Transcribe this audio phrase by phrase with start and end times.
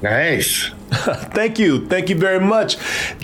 [0.00, 0.70] Nice.
[1.34, 1.86] Thank you.
[1.86, 2.76] Thank you very much.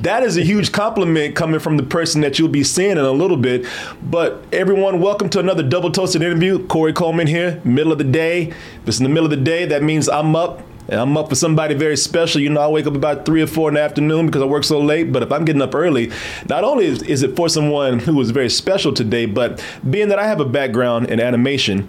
[0.02, 3.12] That is a huge compliment coming from the person that you'll be seeing in a
[3.12, 3.66] little bit.
[4.02, 6.66] But everyone, welcome to another double toasted interview.
[6.66, 8.48] Corey Coleman here, middle of the day.
[8.48, 10.62] If it's in the middle of the day, that means I'm up.
[10.88, 12.40] And I'm up for somebody very special.
[12.40, 14.64] You know, I wake up about three or four in the afternoon because I work
[14.64, 15.12] so late.
[15.12, 16.10] But if I'm getting up early,
[16.48, 20.18] not only is, is it for someone who is very special today, but being that
[20.18, 21.88] I have a background in animation,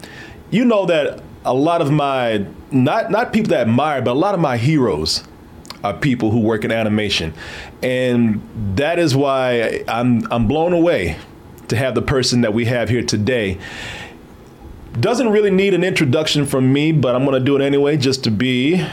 [0.49, 4.19] you know that a lot of my not not people that I admire, but a
[4.19, 5.23] lot of my heroes
[5.83, 7.33] are people who work in animation,
[7.83, 8.41] and
[8.75, 11.17] that is why I'm I'm blown away
[11.67, 13.59] to have the person that we have here today.
[14.99, 18.23] Doesn't really need an introduction from me, but I'm going to do it anyway, just
[18.23, 18.85] to be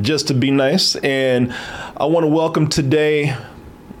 [0.00, 0.96] just to be nice.
[0.96, 1.52] And
[1.96, 3.36] I want to welcome today,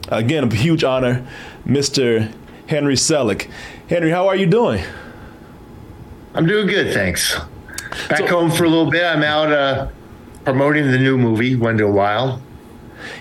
[0.08, 1.26] again, a huge honor,
[1.66, 2.32] Mr.
[2.68, 3.50] Henry Selick.
[3.88, 4.84] Henry, how are you doing?
[6.34, 7.38] I'm doing good, thanks.
[8.08, 9.04] Back so, home for a little bit.
[9.04, 9.88] I'm out uh,
[10.44, 12.40] promoting the new movie, Wendell Wild.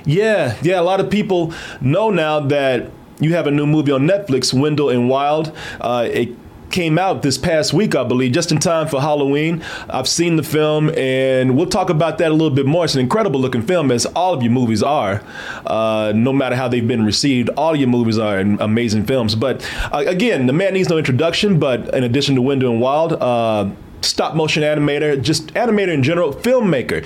[0.05, 0.79] Yeah, yeah.
[0.79, 4.89] A lot of people know now that you have a new movie on Netflix, Wendell
[4.89, 5.55] and Wild.
[5.81, 6.29] Uh, it
[6.71, 9.63] came out this past week, I believe, just in time for Halloween.
[9.89, 12.85] I've seen the film, and we'll talk about that a little bit more.
[12.85, 15.23] It's an incredible looking film, as all of your movies are.
[15.65, 19.35] Uh, no matter how they've been received, all your movies are amazing films.
[19.35, 21.59] But uh, again, the man needs no introduction.
[21.59, 23.69] But in addition to Wendell and Wild, uh,
[24.01, 27.05] stop motion animator, just animator in general, filmmaker.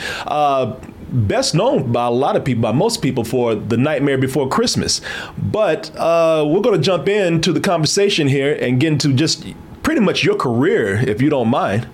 [1.16, 5.00] Best known by a lot of people, by most people, for The Nightmare Before Christmas.
[5.38, 9.46] But uh, we're going to jump into the conversation here and get into just
[9.82, 11.88] pretty much your career, if you don't mind.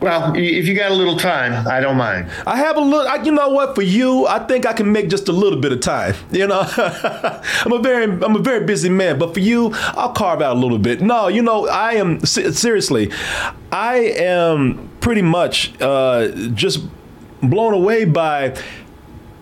[0.00, 2.30] Well, if you got a little time, I don't mind.
[2.46, 3.24] I have a little.
[3.24, 3.74] You know what?
[3.74, 6.14] For you, I think I can make just a little bit of time.
[6.30, 9.18] You know, I'm a very, I'm a very busy man.
[9.18, 11.00] But for you, I'll carve out a little bit.
[11.00, 13.10] No, you know, I am seriously,
[13.72, 16.80] I am pretty much uh, just
[17.50, 18.56] blown away by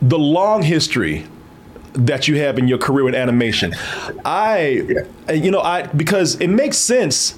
[0.00, 1.26] the long history
[1.94, 3.74] that you have in your career in animation.
[4.24, 7.36] I, you know, I because it makes sense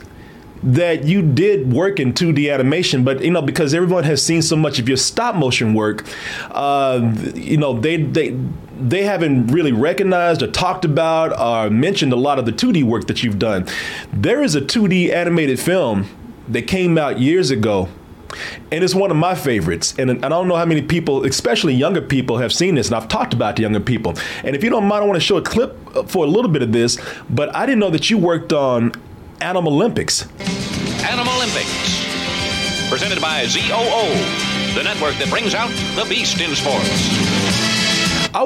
[0.62, 4.56] that you did work in 2D animation, but you know because everyone has seen so
[4.56, 6.06] much of your stop motion work,
[6.50, 7.00] uh,
[7.34, 8.38] you know they they
[8.80, 13.06] they haven't really recognized or talked about or mentioned a lot of the 2D work
[13.06, 13.66] that you've done.
[14.12, 16.08] There is a 2D animated film
[16.48, 17.88] that came out years ago
[18.70, 19.94] and it's one of my favorites.
[19.98, 22.88] And I don't know how many people, especially younger people, have seen this.
[22.88, 24.14] And I've talked about to younger people.
[24.42, 25.76] And if you don't mind, I want to show a clip
[26.08, 26.98] for a little bit of this.
[27.30, 28.92] But I didn't know that you worked on
[29.40, 30.28] Animal Olympics.
[31.04, 32.04] Animal Olympics,
[32.88, 37.33] presented by ZOO, the network that brings out the beast in sports.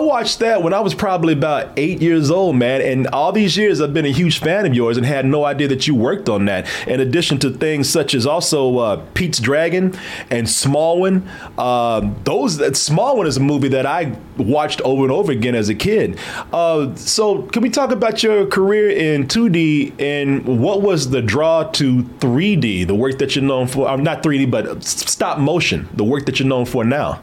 [0.09, 2.81] Watched that when I was probably about eight years old, man.
[2.81, 5.69] And all these years, I've been a huge fan of yours and had no idea
[5.69, 6.67] that you worked on that.
[6.89, 9.95] In addition to things such as also uh, Pete's Dragon
[10.31, 11.29] and Small One.
[11.59, 15.55] Uh, those that Small One is a movie that I watched over and over again
[15.55, 16.19] as a kid.
[16.55, 21.65] Uh, so, can we talk about your career in 2D and what was the draw
[21.73, 23.87] to 3D, the work that you're known for?
[23.87, 27.21] I'm uh, not 3D, but stop motion, the work that you're known for now.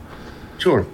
[0.59, 0.85] Sure.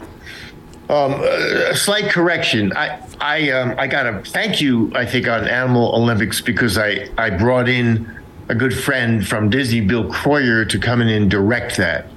[0.92, 2.74] Um, a slight correction.
[2.76, 4.92] I I um, I got to thank you.
[4.94, 8.14] I think on Animal Olympics because I I brought in
[8.50, 12.08] a good friend from Disney, Bill Kroyer, to come in and direct that.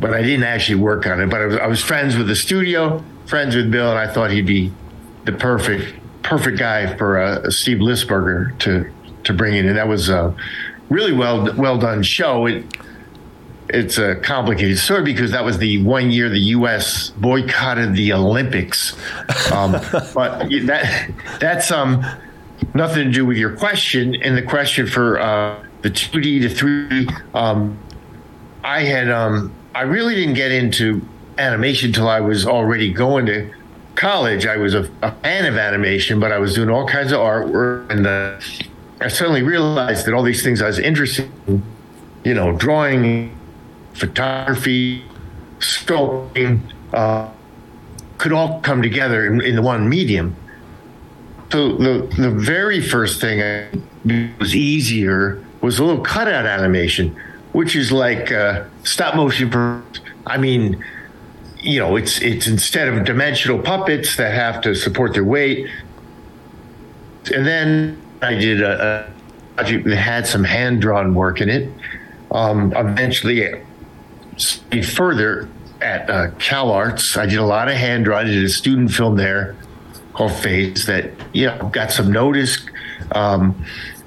[0.00, 1.28] But I didn't actually work on it.
[1.28, 4.30] But I was, I was friends with the studio, friends with Bill, and I thought
[4.30, 4.72] he'd be
[5.26, 8.90] the perfect perfect guy for uh, Steve Lisberger to
[9.24, 9.66] to bring in.
[9.66, 10.34] And that was a
[10.88, 12.46] really well well done show.
[12.46, 12.64] It
[13.72, 17.10] it's a complicated story because that was the one year the U.S.
[17.10, 18.94] boycotted the Olympics.
[19.52, 19.72] Um,
[20.14, 22.04] but that that's um,
[22.74, 24.14] nothing to do with your question.
[24.22, 27.78] And the question for uh, the 2D to 3D, um,
[28.62, 31.06] I had um, I really didn't get into
[31.38, 33.52] animation until I was already going to
[33.94, 34.46] college.
[34.46, 37.90] I was a, a, fan of animation, but I was doing all kinds of artwork,
[37.90, 38.40] and uh,
[39.00, 41.62] I suddenly realized that all these things I was interested in,
[42.24, 43.36] you know, drawing,
[43.94, 45.04] photography,
[45.58, 46.60] sculpting,
[46.92, 47.28] uh,
[48.18, 50.36] could all come together in, in the one medium.
[51.50, 53.68] So the the very first thing I
[54.38, 57.16] was easier was a little cutout animation,
[57.52, 59.82] which is like uh, stop motion.
[60.26, 60.84] I mean,
[61.58, 65.68] you know, it's it's instead of dimensional puppets that have to support their weight.
[67.34, 71.68] And then I did a, a project that had some hand drawn work in it.
[72.30, 73.60] Um, eventually,
[74.84, 75.48] further
[75.80, 78.26] at uh, Cal Arts, I did a lot of hand drawing.
[78.26, 79.56] I did a student film there
[80.12, 82.58] called Phase that you know got some notice.
[83.12, 83.64] Um,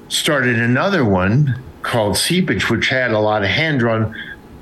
[0.09, 4.15] started another one called Seepage, which had a lot of hand drawn,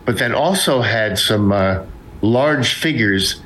[0.06, 1.86] but then also had some uh,
[2.22, 3.42] large figures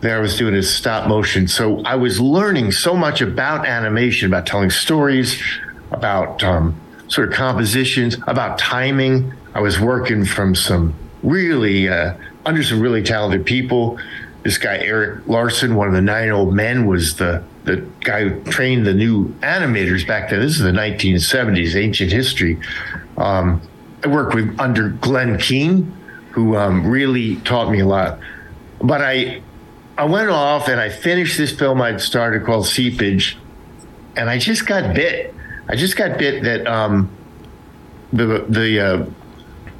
[0.00, 1.46] that I was doing as stop motion.
[1.46, 5.40] So I was learning so much about animation, about telling stories,
[5.90, 6.74] about um,
[7.08, 9.32] sort of compositions, about timing.
[9.54, 12.14] I was working from some really uh,
[12.44, 13.98] under some really talented people.
[14.42, 18.42] This guy Eric Larson, one of the nine old men, was the the guy who
[18.50, 20.40] trained the new animators back then.
[20.40, 22.58] This is the 1970s, ancient history.
[23.18, 23.60] Um,
[24.02, 25.94] I worked with under Glenn Keane,
[26.30, 28.18] who um, really taught me a lot.
[28.80, 29.42] But I
[29.98, 33.36] I went off and I finished this film I'd started called Seepage,
[34.16, 35.34] and I just got bit.
[35.68, 37.10] I just got bit that um,
[38.12, 39.06] the the uh,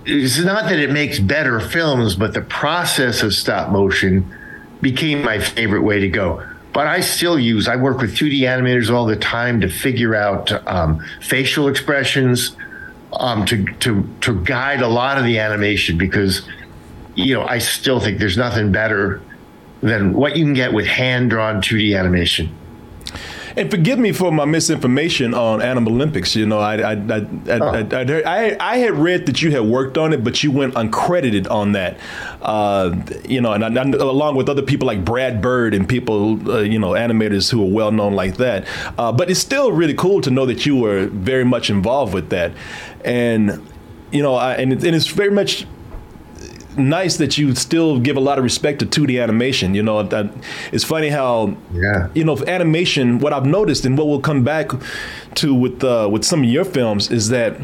[0.04, 4.34] it's not that it makes better films, but the process of stop motion
[4.80, 6.42] became my favorite way to go.
[6.72, 7.68] But I still use.
[7.68, 12.56] I work with 2D animators all the time to figure out um, facial expressions,
[13.12, 16.42] um, to to to guide a lot of the animation because
[17.16, 19.20] you know I still think there's nothing better
[19.80, 22.54] than what you can get with hand drawn 2D animation.
[23.56, 26.36] And forgive me for my misinformation on Animal Olympics.
[26.36, 28.22] You know, I I I, oh.
[28.26, 31.72] I, I, had read that you had worked on it, but you went uncredited on
[31.72, 31.98] that.
[32.42, 32.96] Uh,
[33.28, 33.64] you know, and
[33.94, 37.70] along with other people like Brad Bird and people, uh, you know, animators who are
[37.70, 38.66] well known like that.
[38.98, 42.30] Uh, but it's still really cool to know that you were very much involved with
[42.30, 42.52] that,
[43.04, 43.66] and
[44.12, 45.66] you know, I, and, it, and it's very much
[46.76, 49.74] nice that you still give a lot of respect to 2D animation.
[49.74, 50.32] You know, that
[50.72, 52.08] it's funny how yeah.
[52.14, 53.18] you know animation.
[53.18, 54.70] What I've noticed and what we'll come back
[55.36, 57.56] to with uh, with some of your films is that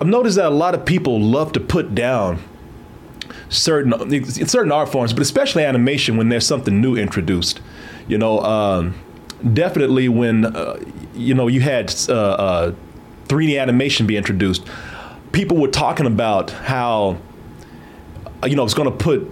[0.00, 2.42] I've noticed that a lot of people love to put down
[3.48, 3.92] certain
[4.32, 7.60] certain art forms, but especially animation when there's something new introduced.
[8.08, 8.94] You know, um,
[9.52, 10.82] definitely when uh,
[11.14, 12.74] you know you had uh, uh,
[13.26, 14.66] 3D animation be introduced,
[15.32, 17.16] people were talking about how uh,
[18.44, 19.30] you know, it's going to put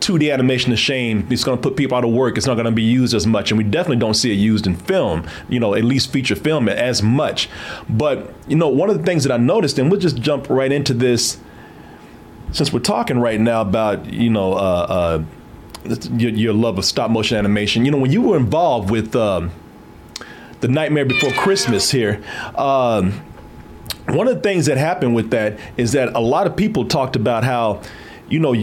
[0.00, 1.26] 2D animation to shame.
[1.30, 2.36] It's going to put people out of work.
[2.36, 4.66] It's not going to be used as much, and we definitely don't see it used
[4.66, 5.26] in film.
[5.48, 7.48] You know, at least feature film as much.
[7.88, 10.72] But you know, one of the things that I noticed, and we'll just jump right
[10.72, 11.38] into this,
[12.50, 15.24] since we're talking right now about you know uh,
[15.86, 17.84] uh, your, your, love of stop motion animation.
[17.84, 19.52] You know, when you were involved with um,
[20.62, 22.22] the Nightmare Before Christmas here.
[22.54, 23.20] Um,
[24.08, 27.16] one of the things that happened with that is that a lot of people talked
[27.16, 27.82] about how
[28.32, 28.54] you know,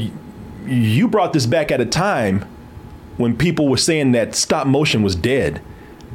[0.66, 2.42] you brought this back at a time
[3.18, 5.62] when people were saying that stop motion was dead.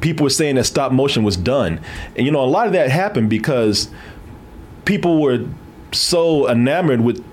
[0.01, 1.79] People were saying that stop motion was done.
[2.17, 3.89] And you know, a lot of that happened because
[4.83, 5.47] people were
[5.93, 7.23] so enamored with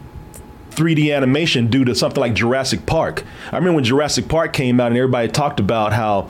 [0.70, 3.24] 3D animation due to something like Jurassic Park.
[3.50, 6.28] I remember when Jurassic Park came out and everybody talked about how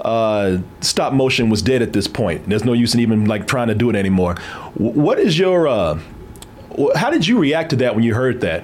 [0.00, 2.48] uh, stop motion was dead at this point.
[2.48, 4.36] There's no use in even like trying to do it anymore.
[4.74, 5.98] What is your uh,
[6.94, 8.62] how did you react to that when you heard that?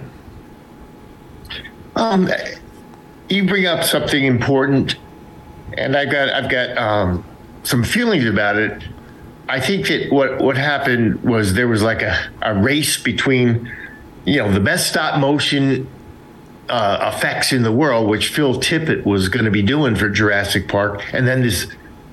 [1.97, 2.29] Um,
[3.29, 4.97] you bring up something important,
[5.77, 7.25] and I've got I've got um,
[7.63, 8.83] some feelings about it.
[9.49, 13.73] I think that what what happened was there was like a, a race between,
[14.25, 15.89] you know, the best stop motion
[16.69, 20.69] uh, effects in the world, which Phil Tippett was going to be doing for Jurassic
[20.69, 21.67] Park, and then this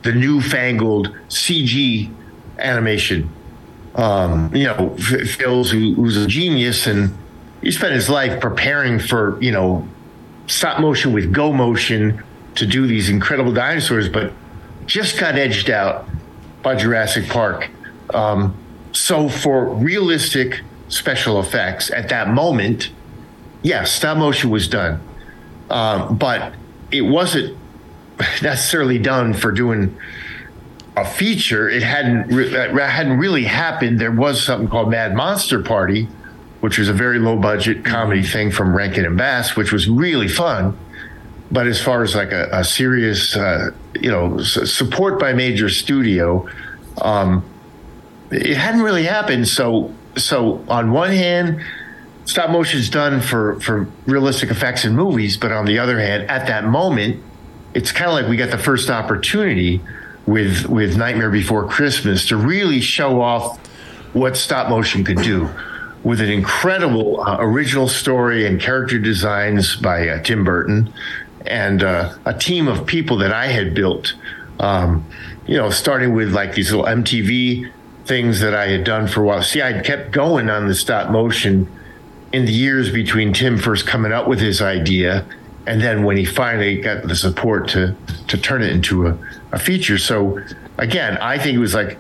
[0.04, 2.12] the newfangled CG
[2.60, 3.30] animation.
[3.96, 7.16] Um, you know, Phil's who, who's a genius and
[7.62, 9.88] he spent his life preparing for you know
[10.48, 12.24] stop motion with go motion
[12.56, 14.34] to do these incredible dinosaurs, but
[14.86, 16.08] just got edged out
[16.64, 17.70] by Jurassic Park.
[18.14, 18.56] Um,
[18.94, 22.90] so for realistic special effects at that moment,
[23.62, 25.02] yeah, stop motion was done,
[25.70, 26.54] um, but
[26.92, 27.58] it wasn't
[28.42, 29.96] necessarily done for doing
[30.96, 31.70] a feature.
[31.70, 34.00] It hadn't re- hadn't really happened.
[34.00, 36.08] There was something called Mad Monster Party,
[36.62, 40.28] which was a very low budget comedy thing from Rankin and Bass, which was really
[40.28, 40.78] fun.
[41.52, 45.70] But as far as like a, a serious, uh, you know, s- support by major
[45.70, 46.48] studio,
[47.02, 47.44] um,
[48.32, 49.48] it hadn't really happened.
[49.48, 51.62] So, so on one hand,
[52.26, 56.48] stop motion's done for for realistic effects in movies, but on the other hand, at
[56.48, 57.24] that moment,
[57.74, 59.80] it's kind of like we got the first opportunity
[60.26, 63.58] with with Nightmare Before Christmas to really show off
[64.12, 65.48] what stop motion could do
[66.04, 70.94] with an incredible uh, original story and character designs by uh, Tim Burton
[71.46, 74.14] and uh, a team of people that I had built.
[74.60, 75.06] Um,
[75.46, 77.72] you know, starting with like these little MTV
[78.06, 79.44] things that I had done for a while.
[79.44, 81.72] See, I'd kept going on the stop motion
[82.34, 85.26] in the years between Tim first coming up with his idea
[85.68, 87.96] and then when he finally got the support to
[88.30, 89.18] to turn it into a,
[89.52, 89.98] a feature.
[89.98, 90.42] So
[90.78, 91.98] again, I think it was like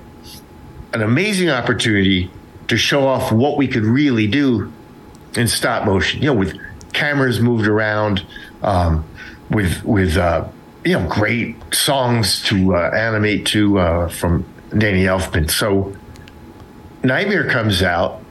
[0.94, 2.32] an amazing opportunity
[2.68, 4.72] to show off what we could really do
[5.36, 6.22] in stop motion.
[6.22, 6.58] You know, with
[6.94, 8.26] cameras moved around,
[8.62, 9.06] um,
[9.50, 10.48] with with uh,
[10.84, 14.46] you know great songs to uh, animate to uh, from
[14.78, 15.50] Danny Elfman.
[15.50, 15.96] So
[17.04, 18.22] Nightmare comes out,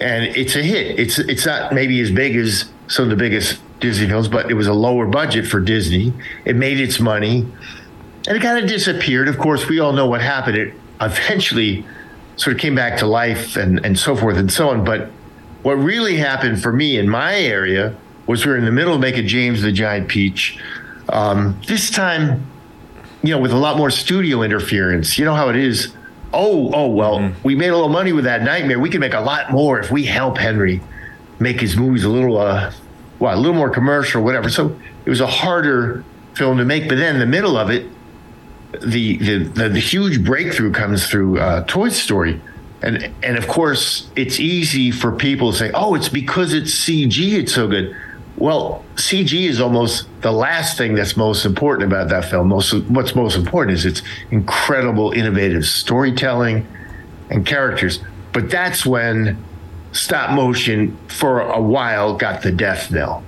[0.00, 0.98] and it's a hit.
[0.98, 4.54] It's it's not maybe as big as some of the biggest Disney films, but it
[4.54, 6.12] was a lower budget for Disney.
[6.44, 7.46] It made its money,
[8.26, 9.28] and it kind of disappeared.
[9.28, 10.56] Of course, we all know what happened.
[10.56, 11.84] It eventually
[12.42, 14.84] sort of came back to life and and so forth and so on.
[14.84, 15.10] But
[15.62, 17.94] what really happened for me in my area
[18.26, 20.58] was we were in the middle of making James the Giant Peach.
[21.08, 22.46] Um, this time,
[23.22, 25.18] you know, with a lot more studio interference.
[25.18, 25.94] You know how it is.
[26.34, 27.42] Oh, oh, well, mm-hmm.
[27.42, 28.80] we made a little money with that nightmare.
[28.80, 30.80] We can make a lot more if we help Henry
[31.38, 32.72] make his movies a little, uh,
[33.18, 34.48] well, a little more commercial, whatever.
[34.48, 36.88] So it was a harder film to make.
[36.88, 37.86] But then in the middle of it,
[38.80, 42.40] the the, the, the huge breakthrough comes through uh, Toy Story.
[42.82, 47.34] And, and of course, it's easy for people to say, oh, it's because it's CG,
[47.34, 47.96] it's so good.
[48.36, 52.48] Well, CG is almost the last thing that's most important about that film.
[52.48, 54.02] Most what's most important is its
[54.32, 56.66] incredible, innovative storytelling
[57.30, 58.00] and characters.
[58.32, 59.42] But that's when
[59.92, 63.22] stop motion, for a while, got the death knell.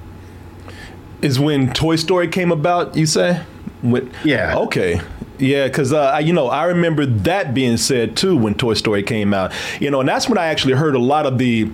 [1.22, 2.96] Is when Toy Story came about.
[2.96, 3.42] You say?
[3.82, 4.56] When, yeah.
[4.56, 5.00] Okay.
[5.38, 9.34] Yeah, because uh, you know I remember that being said too when Toy Story came
[9.34, 9.52] out.
[9.80, 11.70] You know, and that's when I actually heard a lot of the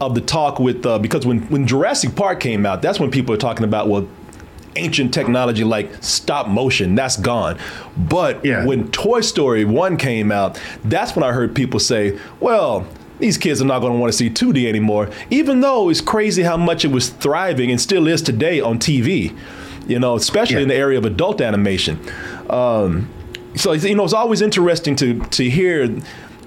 [0.00, 3.34] of the talk with uh, because when when Jurassic Park came out, that's when people
[3.34, 4.08] are talking about well
[4.76, 7.56] ancient technology like stop motion that's gone
[7.96, 8.64] but yeah.
[8.66, 12.84] when toy story 1 came out that's when i heard people say well
[13.20, 16.42] these kids are not going to want to see 2d anymore even though it's crazy
[16.42, 19.36] how much it was thriving and still is today on tv
[19.86, 20.62] you know especially yeah.
[20.62, 22.00] in the area of adult animation
[22.50, 23.08] um,
[23.56, 25.88] so you know it's always interesting to to hear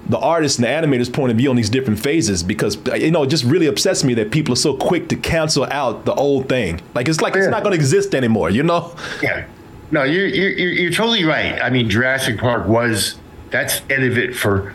[0.08, 3.22] the artist and the animator's point of view on these different phases because you know
[3.22, 6.48] it just really upsets me that people are so quick to cancel out the old
[6.48, 6.80] thing.
[6.94, 7.42] Like it's like yeah.
[7.42, 8.50] it's not going to exist anymore.
[8.50, 8.94] You know?
[9.22, 9.46] Yeah.
[9.90, 11.60] No, you're, you're you're totally right.
[11.62, 13.18] I mean, Jurassic Park was
[13.50, 14.74] that's end of it for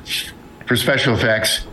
[0.65, 1.65] for special effects,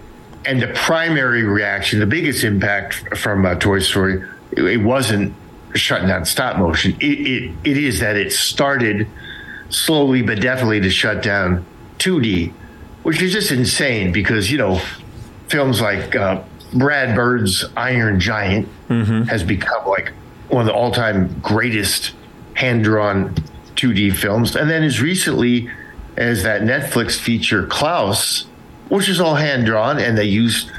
[0.44, 5.34] and the primary reaction, the biggest impact from uh, Toy Story, it, it wasn't
[5.74, 6.96] shutting down stop motion.
[7.00, 9.06] It, it it is that it started
[9.70, 11.64] slowly but definitely to shut down
[11.98, 12.52] 2D
[13.02, 14.80] which is just insane because you know
[15.48, 16.42] films like uh,
[16.74, 19.22] Brad Bird's Iron Giant mm-hmm.
[19.22, 20.12] has become like
[20.48, 22.12] one of the all-time greatest
[22.54, 23.34] hand-drawn
[23.76, 25.70] 2D films, and then as recently
[26.16, 28.46] as that Netflix feature Klaus,
[28.88, 30.70] which is all hand-drawn, and they used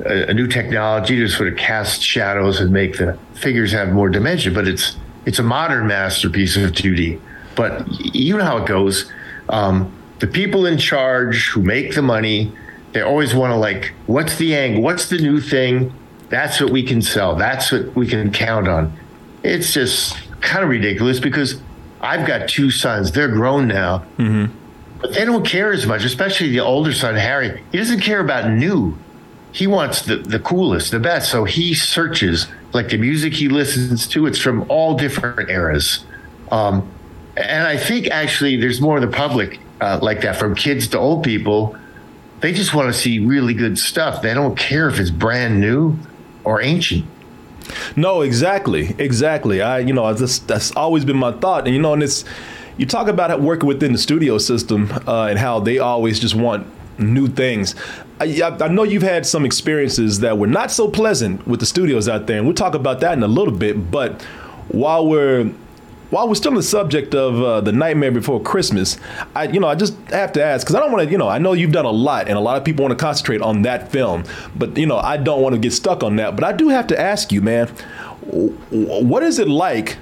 [0.00, 4.08] a, a new technology to sort of cast shadows and make the figures have more
[4.08, 4.52] dimension.
[4.52, 7.20] But it's it's a modern masterpiece of 2D.
[7.56, 9.10] But you know how it goes.
[9.48, 12.52] Um, the people in charge who make the money,
[12.92, 14.82] they always want to like, what's the angle?
[14.82, 15.92] What's the new thing?
[16.30, 17.34] That's what we can sell.
[17.36, 18.96] That's what we can count on.
[19.42, 21.60] It's just kind of ridiculous because
[22.00, 23.12] I've got two sons.
[23.12, 24.52] They're grown now, mm-hmm.
[25.00, 27.62] but they don't care as much, especially the older son, Harry.
[27.72, 28.96] He doesn't care about new.
[29.52, 31.30] He wants the, the coolest, the best.
[31.30, 34.26] So he searches like the music he listens to.
[34.26, 36.04] It's from all different eras.
[36.50, 36.90] Um,
[37.36, 40.98] and I think actually there's more of the public uh, like that from kids to
[40.98, 41.76] old people.
[42.40, 44.22] They just want to see really good stuff.
[44.22, 45.96] They don't care if it's brand new
[46.44, 47.06] or ancient.
[47.96, 49.62] No, exactly, exactly.
[49.62, 52.24] I, you know, that's always been my thought, and you know, and it's
[52.76, 56.66] you talk about working within the studio system uh, and how they always just want
[56.98, 57.74] new things.
[58.20, 62.08] I, I, know you've had some experiences that were not so pleasant with the studios
[62.08, 63.90] out there, and we'll talk about that in a little bit.
[63.90, 64.22] But
[64.68, 65.52] while we're
[66.14, 68.98] while we're still on the subject of uh, the Nightmare Before Christmas,
[69.34, 71.28] I you know I just have to ask because I don't want to you know
[71.28, 73.62] I know you've done a lot and a lot of people want to concentrate on
[73.62, 74.22] that film,
[74.54, 76.36] but you know I don't want to get stuck on that.
[76.36, 77.66] But I do have to ask you, man,
[78.30, 79.96] what is it like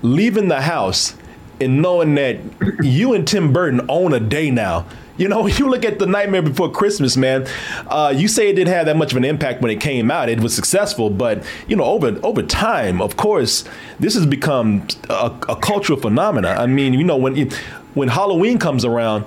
[0.00, 1.14] leaving the house
[1.60, 2.38] and knowing that
[2.82, 4.86] you and Tim Burton own a day now?
[5.16, 7.46] You know, you look at the Nightmare Before Christmas, man,
[7.88, 10.28] uh, you say it didn't have that much of an impact when it came out.
[10.28, 13.64] It was successful, but you know, over over time, of course,
[14.00, 16.56] this has become a, a cultural phenomenon.
[16.56, 17.50] I mean, you know, when
[17.94, 19.24] when Halloween comes around,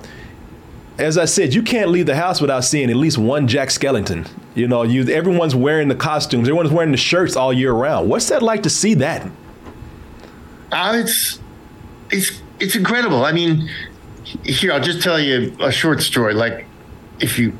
[0.98, 4.28] as I said, you can't leave the house without seeing at least one Jack Skellington.
[4.54, 8.10] You know, you everyone's wearing the costumes, everyone's wearing the shirts all year round.
[8.10, 9.26] What's that like to see that?
[10.72, 11.38] Uh, it's
[12.10, 13.24] it's it's incredible.
[13.24, 13.70] I mean,
[14.44, 16.34] here I'll just tell you a short story.
[16.34, 16.66] Like,
[17.20, 17.56] if you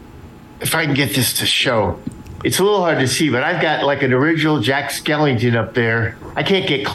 [0.60, 2.00] if I can get this to show,
[2.44, 5.74] it's a little hard to see, but I've got like an original Jack Skellington up
[5.74, 6.16] there.
[6.36, 6.88] I can't get,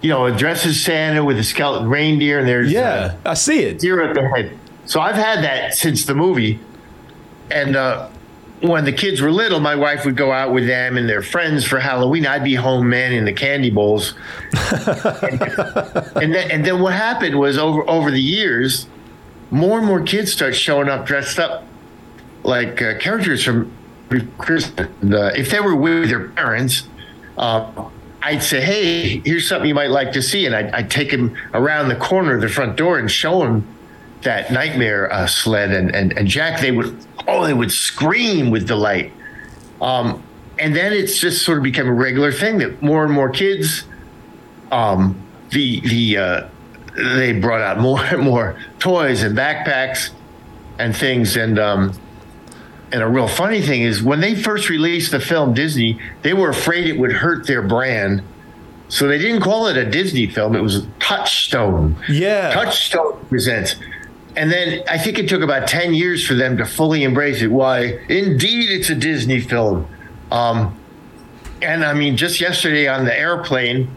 [0.00, 3.78] you know, addresses Santa with a skeleton reindeer, and there's yeah, uh, I see it.
[3.78, 4.58] Deer at the head.
[4.86, 6.60] So I've had that since the movie,
[7.50, 8.08] and uh,
[8.60, 11.64] when the kids were little, my wife would go out with them and their friends
[11.64, 12.26] for Halloween.
[12.26, 14.14] I'd be home manning the candy bowls.
[14.72, 15.42] and,
[16.16, 18.86] and, then, and then what happened was over over the years,
[19.50, 21.64] more and more kids start showing up dressed up
[22.42, 23.72] like uh, characters from
[24.38, 24.88] Christmas.
[25.02, 26.88] Uh, if they were with their parents,
[27.36, 27.70] uh,
[28.22, 31.36] I'd say, "Hey, here's something you might like to see," and I'd, I'd, take them
[31.54, 33.66] around the corner of the front door and show them
[34.22, 35.70] that nightmare uh, sled.
[35.70, 39.12] And, and and Jack, they would oh, they would scream with delight.
[39.80, 40.22] Um,
[40.58, 43.84] and then it's just sort of become a regular thing that more and more kids,
[44.72, 45.20] um,
[45.50, 46.48] the the uh,
[46.96, 50.10] they brought out more and more toys and backpacks
[50.78, 51.36] and things.
[51.36, 51.92] And um,
[52.90, 56.48] and a real funny thing is when they first released the film Disney, they were
[56.48, 58.22] afraid it would hurt their brand.
[58.90, 60.56] So they didn't call it a Disney film.
[60.56, 61.94] It was Touchstone.
[62.08, 62.54] Yeah.
[62.54, 63.76] Touchstone presents.
[64.38, 67.48] And then I think it took about 10 years for them to fully embrace it.
[67.48, 69.88] Why, indeed, it's a Disney film.
[70.30, 70.78] Um,
[71.60, 73.90] and I mean, just yesterday on the airplane,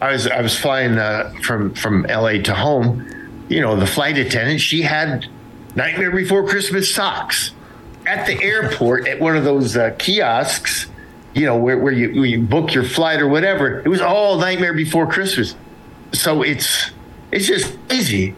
[0.00, 3.06] I was I was flying uh, from from LA to home.
[3.50, 5.26] You know, the flight attendant she had
[5.74, 7.52] Nightmare Before Christmas socks
[8.06, 10.86] at the airport at one of those uh, kiosks.
[11.34, 13.80] You know, where where you, where you book your flight or whatever.
[13.80, 15.54] It was all Nightmare Before Christmas.
[16.14, 16.90] So it's
[17.30, 18.34] it's just crazy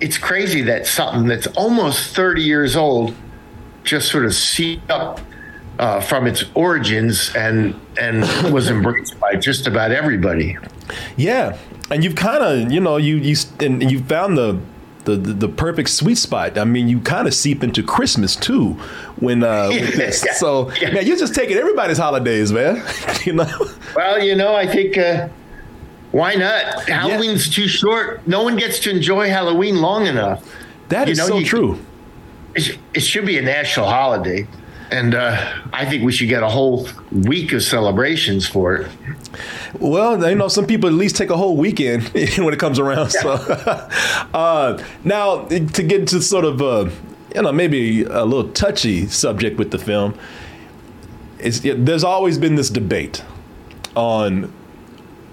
[0.00, 3.14] it's crazy that something that's almost 30 years old
[3.84, 5.20] just sort of seeped up
[5.78, 10.56] uh, from its origins and and was embraced by just about everybody.
[11.16, 11.56] Yeah,
[11.90, 14.60] and you've kind of you know you you and you found the.
[15.04, 16.58] The, the, perfect sweet spot.
[16.58, 18.72] I mean, you kind of seep into Christmas too
[19.16, 20.20] when uh, with this.
[20.38, 20.90] So, yeah.
[20.90, 22.84] man, you're just taking everybody's holidays, man.
[23.24, 23.48] you know.
[23.96, 25.28] Well, you know, I think uh,
[26.12, 26.88] why not?
[26.88, 27.54] Halloween's yeah.
[27.54, 28.26] too short.
[28.26, 30.48] No one gets to enjoy Halloween long enough.
[30.88, 31.78] That you is know, so true.
[32.54, 34.48] It should be a national holiday.
[34.90, 38.90] And uh, I think we should get a whole week of celebrations for it.
[39.78, 42.04] Well, you know, some people at least take a whole weekend
[42.38, 43.12] when it comes around.
[43.14, 43.20] Yeah.
[43.20, 43.30] So,
[44.34, 46.88] uh, now to get into sort of, uh,
[47.34, 50.18] you know, maybe a little touchy subject with the film,
[51.38, 53.22] is there's always been this debate
[53.94, 54.50] on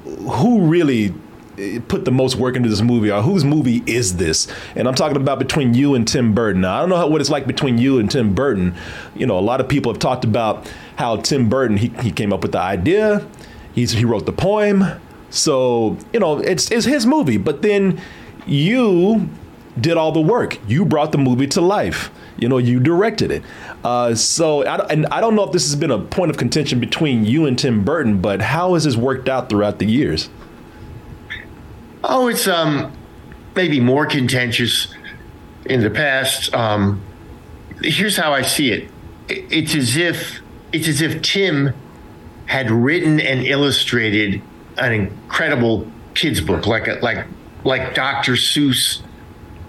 [0.05, 1.13] who really
[1.57, 4.47] eh, put the most work into this movie or whose movie is this?
[4.75, 6.61] And i'm talking about between you and tim burton.
[6.61, 8.75] Now, i don't know what it's like between you and tim burton.
[9.15, 12.31] You know a lot of people have talked about how tim burton he, he came
[12.31, 13.25] up with the idea.
[13.73, 14.85] He's, he wrote the poem.
[15.29, 17.37] So you know it's, it's his movie.
[17.37, 18.01] But then
[18.45, 19.29] you
[19.79, 23.43] did all the work you brought the movie to life you know you directed it
[23.85, 26.79] uh, so I, and I don't know if this has been a point of contention
[26.79, 30.27] between you and Tim Burton, but how has this worked out throughout the years?
[32.03, 32.91] Oh, it's um
[33.55, 34.93] maybe more contentious
[35.67, 36.51] in the past.
[36.55, 36.99] Um,
[37.83, 38.89] here's how I see it.
[39.29, 40.39] It's as if
[40.71, 41.75] it's as if Tim
[42.47, 44.41] had written and illustrated
[44.79, 47.27] an incredible kids book, like a, like
[47.63, 48.33] like Dr.
[48.33, 49.03] Seuss.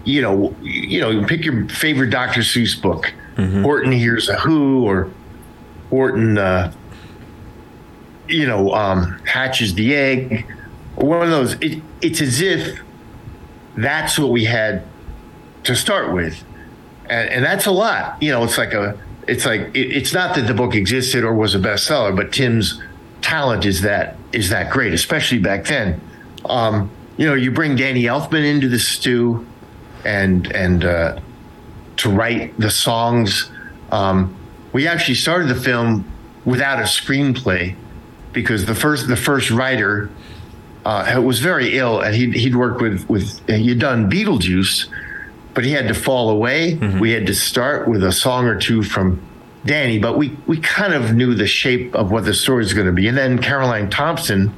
[0.07, 2.41] You know, you know, pick your favorite Dr.
[2.41, 3.63] Seuss book mm-hmm.
[3.63, 5.11] Horton hears a who or
[5.91, 6.73] Horton, uh,
[8.29, 10.47] you know, um, hatches the egg.
[10.97, 11.55] One of those.
[11.61, 12.81] It, it's as if
[13.77, 14.85] that's what we had
[15.65, 16.43] to start with,
[17.09, 18.21] and, and that's a lot.
[18.23, 18.99] You know, it's like a.
[19.29, 22.83] It's like it, it's not that the book existed or was a bestseller, but Tim's
[23.23, 26.01] talent is that is that great, especially back then.
[26.47, 29.47] Um, you know, you bring Danny Elfman into the stew,
[30.07, 31.19] and and uh,
[31.99, 33.51] to write the songs.
[33.91, 34.35] Um,
[34.73, 36.11] we actually started the film
[36.45, 37.75] without a screenplay
[38.33, 40.11] because the first the first writer
[40.85, 44.87] uh, was very ill and he'd, he'd worked with with he'd done Beetlejuice,
[45.55, 46.77] but he had to fall away.
[46.77, 47.01] Mm-hmm.
[47.01, 49.21] We had to start with a song or two from
[49.65, 52.87] Danny, but we we kind of knew the shape of what the story was going
[52.87, 53.09] to be.
[53.09, 54.55] And then Caroline Thompson,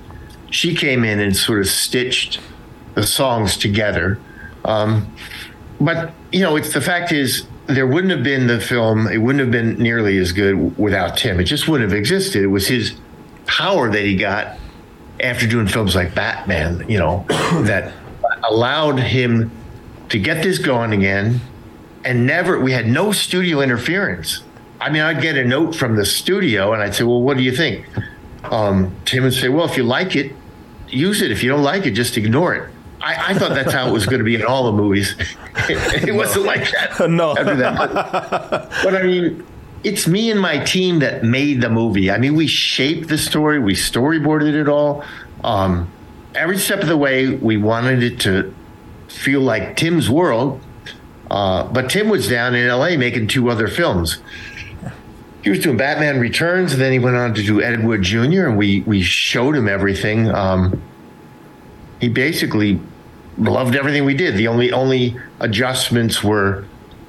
[0.51, 2.41] she came in and sort of stitched
[2.95, 4.19] the songs together.
[4.65, 5.15] Um,
[5.81, 9.07] but you know, it's the fact is there wouldn't have been the film.
[9.07, 11.39] It wouldn't have been nearly as good without Tim.
[11.39, 12.43] It just wouldn't have existed.
[12.43, 12.95] It was his
[13.47, 14.59] power that he got
[15.21, 16.85] after doing films like Batman.
[16.89, 17.25] You know,
[17.65, 17.93] that
[18.49, 19.51] allowed him
[20.09, 21.41] to get this going again,
[22.05, 22.59] and never.
[22.59, 24.43] We had no studio interference.
[24.81, 27.43] I mean, I'd get a note from the studio, and I'd say, "Well, what do
[27.43, 27.87] you think?"
[28.45, 30.33] Um, Tim would say, "Well, if you like it,
[30.89, 31.31] use it.
[31.31, 34.07] If you don't like it, just ignore it." I, I thought that's how it was
[34.07, 35.15] going to be in all the movies.
[35.69, 36.99] it, wasn't like that.
[37.11, 37.35] No.
[37.35, 37.77] That.
[37.77, 39.47] But, but I mean,
[39.85, 42.11] it's me and my team that made the movie.
[42.11, 45.05] I mean, we shaped the story, we storyboarded it all.
[45.45, 45.91] Um,
[46.35, 48.55] every step of the way, we wanted it to
[49.09, 50.61] feel like Tim's world.
[51.31, 54.19] Uh, but Tim was down in LA making two other films.
[55.43, 58.47] He was doing Batman Returns, and then he went on to do Ed Wood Jr.,
[58.47, 60.29] and we we showed him everything.
[60.29, 60.83] Um,
[62.01, 62.81] he basically
[63.39, 64.37] loved everything we did.
[64.37, 66.65] The only only adjustments were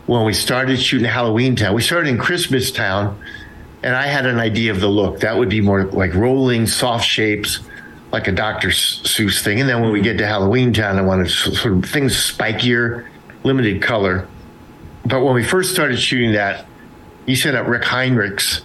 [0.05, 1.73] when we started shooting Halloween Town.
[1.73, 3.21] We started in Christmas Town,
[3.83, 5.19] and I had an idea of the look.
[5.19, 7.59] That would be more like rolling, soft shapes,
[8.11, 8.69] like a Dr.
[8.69, 9.59] Seuss thing.
[9.59, 13.07] And then when we get to Halloween Town, I wanted sort of things spikier,
[13.43, 14.27] limited color.
[15.05, 16.65] But when we first started shooting that,
[17.25, 18.61] he sent up Rick Heinrichs,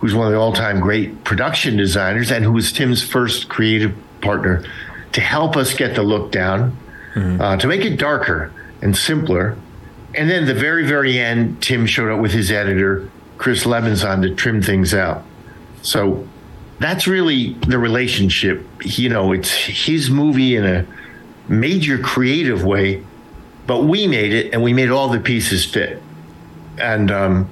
[0.00, 4.64] who's one of the all-time great production designers and who was Tim's first creative partner
[5.12, 6.76] to help us get the look down,
[7.14, 7.40] mm-hmm.
[7.40, 9.56] uh, to make it darker and simpler.
[10.14, 14.34] And then the very, very end, Tim showed up with his editor, Chris Lebenzon, to
[14.34, 15.24] trim things out.
[15.82, 16.26] So
[16.78, 18.64] that's really the relationship.
[18.84, 20.86] You know, it's his movie in a
[21.48, 23.02] major creative way,
[23.66, 26.02] but we made it and we made all the pieces fit.
[26.78, 27.48] And um,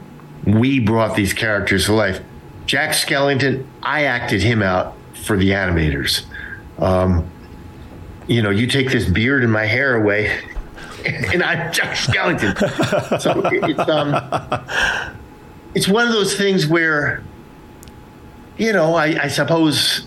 [0.47, 2.21] we brought these characters to life.
[2.67, 6.25] Jack Skellington, I acted him out for the animators.
[6.79, 7.31] Um,
[8.27, 10.41] you know, you take this beard and my hair away,
[11.07, 13.21] and I'm Jack Skellington.
[13.21, 15.15] so it's um,
[15.75, 17.23] it's one of those things where,
[18.59, 20.07] you know, I, I suppose,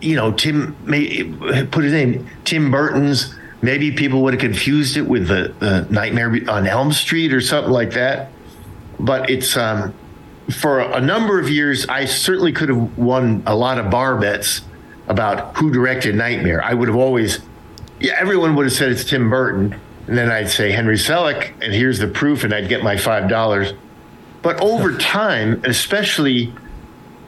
[0.00, 1.24] you know, Tim may
[1.70, 3.34] put his name Tim Burton's.
[3.62, 7.72] Maybe people would have confused it with the, the Nightmare on Elm Street or something
[7.72, 8.30] like that.
[9.00, 9.94] But it's um,
[10.60, 14.60] for a number of years, I certainly could have won a lot of bar bets
[15.08, 17.40] about who directed Nightmare, I would have always,
[18.00, 19.78] yeah, everyone would have said it's Tim Burton.
[20.06, 23.76] And then I'd say Henry Selick, and here's the proof, and I'd get my $5.
[24.42, 26.52] But over time, especially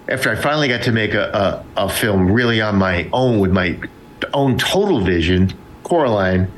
[0.08, 3.52] after I finally got to make a, a, a film really on my own with
[3.52, 3.78] my
[4.32, 5.52] own total vision,
[5.84, 6.50] Coraline,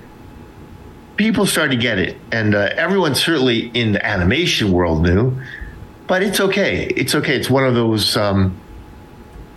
[1.16, 2.16] people started to get it.
[2.33, 5.40] And uh, everyone certainly in the animation world knew,
[6.06, 6.87] but it's okay.
[6.87, 7.37] It's okay.
[7.37, 8.16] It's one of those.
[8.16, 8.59] Um,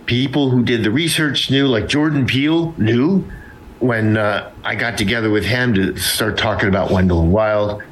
[0.06, 3.24] people who did the research knew, like Jordan Peele knew
[3.80, 7.82] when uh, I got together with him to start talking about Wendell and Wild.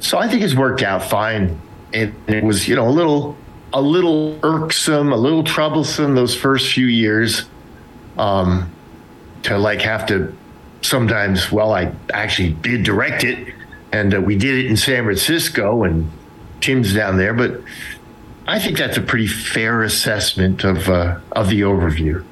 [0.00, 1.60] So I think it's worked out fine.
[1.92, 3.36] It, it was, you know, a little,
[3.72, 7.48] a little irksome, a little troublesome those first few years,
[8.16, 8.72] um,
[9.42, 10.34] to like have to
[10.82, 11.52] sometimes.
[11.52, 13.54] Well, I actually did direct it,
[13.92, 16.10] and uh, we did it in San Francisco, and
[16.60, 17.60] Tim's down there, but
[18.50, 22.24] I think that's a pretty fair assessment of uh, of the overview.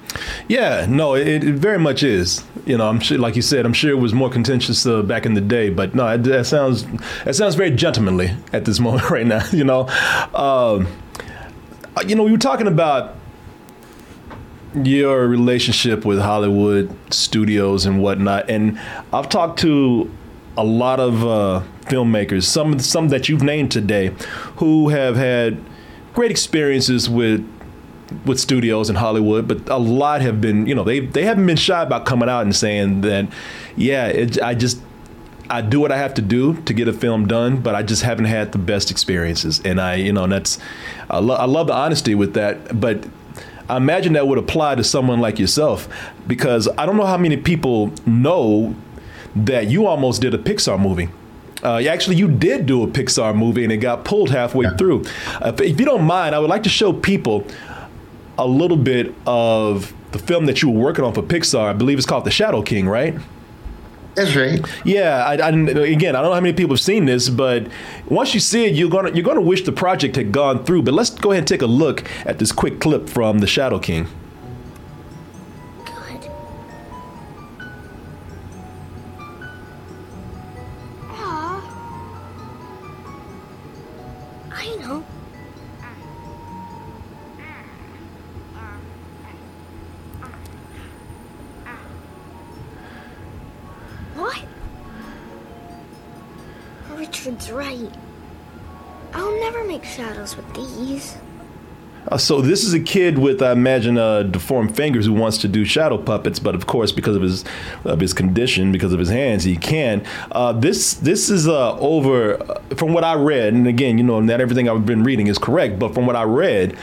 [0.48, 2.42] Yeah, no, it, it, very much is.
[2.66, 5.26] You know, I'm sure, like you said, I'm sure it was more contentious uh, back
[5.26, 6.84] in the day, but no, it, that sounds
[7.24, 9.46] that sounds very gentlemanly at this moment right now.
[9.52, 9.86] You know,
[10.34, 10.88] um,
[12.04, 13.14] you know, we were talking about
[14.74, 18.76] your relationship with Hollywood studios and whatnot, and
[19.12, 20.10] I've talked to
[20.56, 24.16] a lot of uh, filmmakers, some some that you've named today,
[24.56, 25.64] who have had
[26.18, 27.48] great experiences with
[28.26, 31.56] with studios in Hollywood, but a lot have been, you know, they they haven't been
[31.56, 33.28] shy about coming out and saying that,
[33.76, 34.80] yeah, it, I just
[35.48, 38.02] I do what I have to do to get a film done, but I just
[38.02, 40.58] haven't had the best experiences, and I, you know, and that's
[41.08, 43.06] I, lo- I love the honesty with that, but.
[43.70, 45.90] I imagine that would apply to someone like yourself
[46.26, 48.74] because I don't know how many people know
[49.36, 51.10] that you almost did a Pixar movie.
[51.62, 54.76] Uh, actually, you did do a Pixar movie and it got pulled halfway yeah.
[54.76, 55.04] through.
[55.40, 57.46] Uh, if you don't mind, I would like to show people
[58.38, 61.70] a little bit of the film that you were working on for Pixar.
[61.70, 63.14] I believe it's called The Shadow King, right?
[64.14, 64.60] That's right.
[64.84, 67.68] Yeah, I, I, again, I don't know how many people have seen this, but
[68.08, 70.82] once you see it, you're gonna you're gonna wish the project had gone through.
[70.82, 73.78] But let's go ahead and take a look at this quick clip from The Shadow
[73.78, 74.08] King.
[99.98, 101.16] Shadows with these.
[102.06, 105.48] Uh, so this is a kid with, I imagine, uh, deformed fingers who wants to
[105.48, 107.44] do shadow puppets, but of course, because of his
[107.84, 110.06] of his condition, because of his hands, he can.
[110.30, 114.20] Uh, this this is uh, over uh, from what I read, and again, you know,
[114.20, 116.78] not everything I've been reading is correct, but from what I read,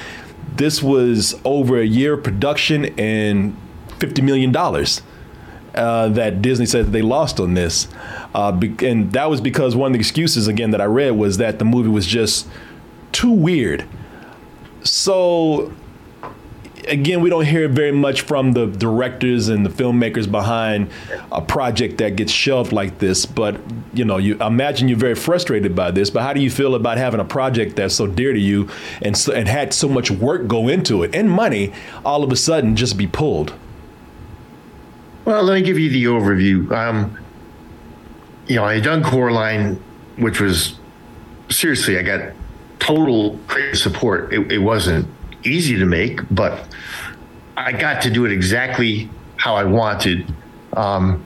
[0.57, 3.55] this was over a year production and
[3.97, 5.01] fifty million dollars.
[5.73, 7.89] Uh, that Disney said that they lost on this,
[8.33, 11.35] uh, be- and that was because one of the excuses again that I read was
[11.35, 12.47] that the movie was just
[13.15, 13.85] too weird.
[14.83, 15.71] So
[16.87, 20.89] again, we don't hear very much from the directors and the filmmakers behind
[21.31, 23.25] a project that gets shelved like this.
[23.25, 23.59] But
[23.93, 26.09] you know, you imagine you're very frustrated by this.
[26.09, 28.69] But how do you feel about having a project that's so dear to you
[29.01, 31.73] and so, and had so much work go into it and money,
[32.03, 33.53] all of a sudden just be pulled?
[35.23, 36.69] Well, let me give you the overview.
[36.71, 37.17] Um,
[38.47, 39.81] you know, I had done Coraline,
[40.17, 40.77] which was
[41.49, 42.33] seriously, I got
[42.85, 44.31] total creative support.
[44.31, 45.07] It, it wasn't
[45.43, 46.67] easy to make, but
[47.57, 50.31] I got to do it exactly how I wanted.
[50.73, 51.23] Um,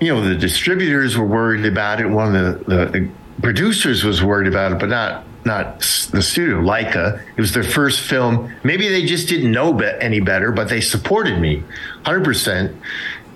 [0.00, 2.06] you know, the distributors were worried about it.
[2.06, 3.10] One of the, the, the
[3.42, 5.78] producers was worried about it, but not not
[6.10, 7.22] the studio, Laika.
[7.36, 8.52] It was their first film.
[8.64, 11.62] Maybe they just didn't know be- any better, but they supported me
[12.04, 12.74] 100%.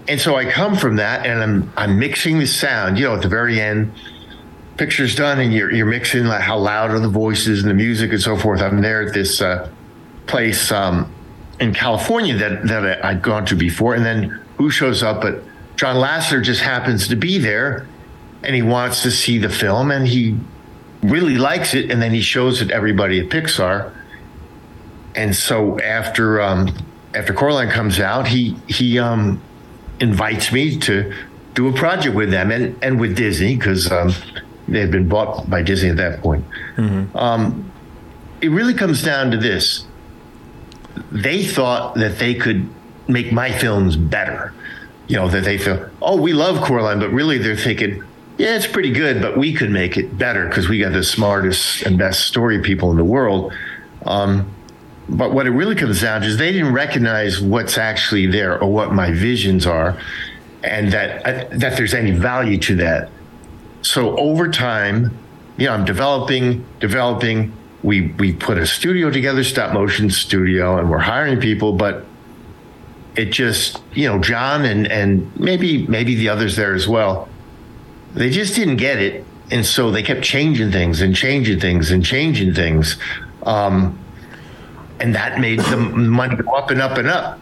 [0.08, 3.22] And so I come from that and I'm I'm mixing the sound, you know, at
[3.22, 3.92] the very end,
[4.80, 8.12] picture's done and you're you're mixing like how loud are the voices and the music
[8.12, 8.62] and so forth.
[8.62, 9.68] I'm there at this uh,
[10.26, 11.12] place um,
[11.60, 15.20] in California that that I'd gone to before, and then who shows up?
[15.20, 15.42] But
[15.76, 17.86] John Lasseter just happens to be there,
[18.42, 20.38] and he wants to see the film, and he
[21.02, 23.92] really likes it, and then he shows it everybody at Pixar.
[25.14, 26.74] And so after um,
[27.14, 29.42] after Coraline comes out, he he um,
[30.00, 31.14] invites me to
[31.52, 34.14] do a project with them and and with Disney because um,
[34.70, 36.44] they had been bought by Disney at that point.
[37.16, 37.70] Um,
[38.40, 39.84] it really comes down to this:
[41.12, 42.68] they thought that they could
[43.08, 44.52] make my films better.
[45.08, 48.04] You know that they feel, oh, we love Coraline, but really they're thinking,
[48.38, 51.82] yeah, it's pretty good, but we could make it better because we got the smartest
[51.82, 53.52] and best story people in the world.
[54.06, 54.54] Um,
[55.08, 58.72] but what it really comes down to is they didn't recognize what's actually there or
[58.72, 59.98] what my visions are,
[60.62, 63.10] and that uh, that there's any value to that.
[63.82, 65.16] So over time,
[65.56, 67.52] you know, I'm developing, developing.
[67.82, 72.04] We we put a studio together, stop motion studio, and we're hiring people, but
[73.16, 77.28] it just you know John and and maybe maybe the others there as well.
[78.14, 82.04] They just didn't get it, and so they kept changing things and changing things and
[82.04, 82.96] changing things.
[83.44, 83.98] Um,
[85.00, 87.38] and that made the money go up and up and up.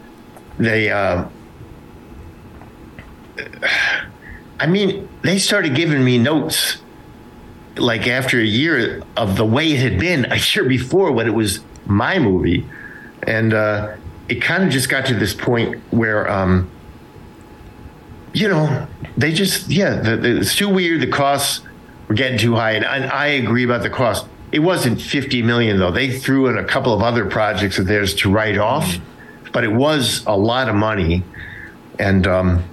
[0.57, 1.25] They, uh,
[4.59, 6.77] I mean, they started giving me notes
[7.77, 11.33] like after a year of the way it had been a year before when it
[11.33, 12.65] was my movie,
[13.23, 13.95] and uh,
[14.27, 16.69] it kind of just got to this point where, um,
[18.33, 21.01] you know, they just yeah, the, the, it's too weird.
[21.01, 21.65] The costs
[22.07, 24.27] were getting too high, and I, I agree about the cost.
[24.51, 25.91] It wasn't 50 million though.
[25.91, 28.97] They threw in a couple of other projects of theirs to write off,
[29.53, 31.23] but it was a lot of money.
[31.99, 32.63] And um,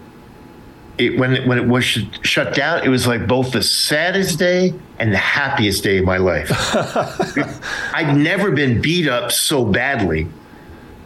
[0.99, 4.39] it, when it, when it was sh- shut down, it was like both the saddest
[4.39, 6.51] day and the happiest day of my life.
[7.95, 10.27] I'd never been beat up so badly,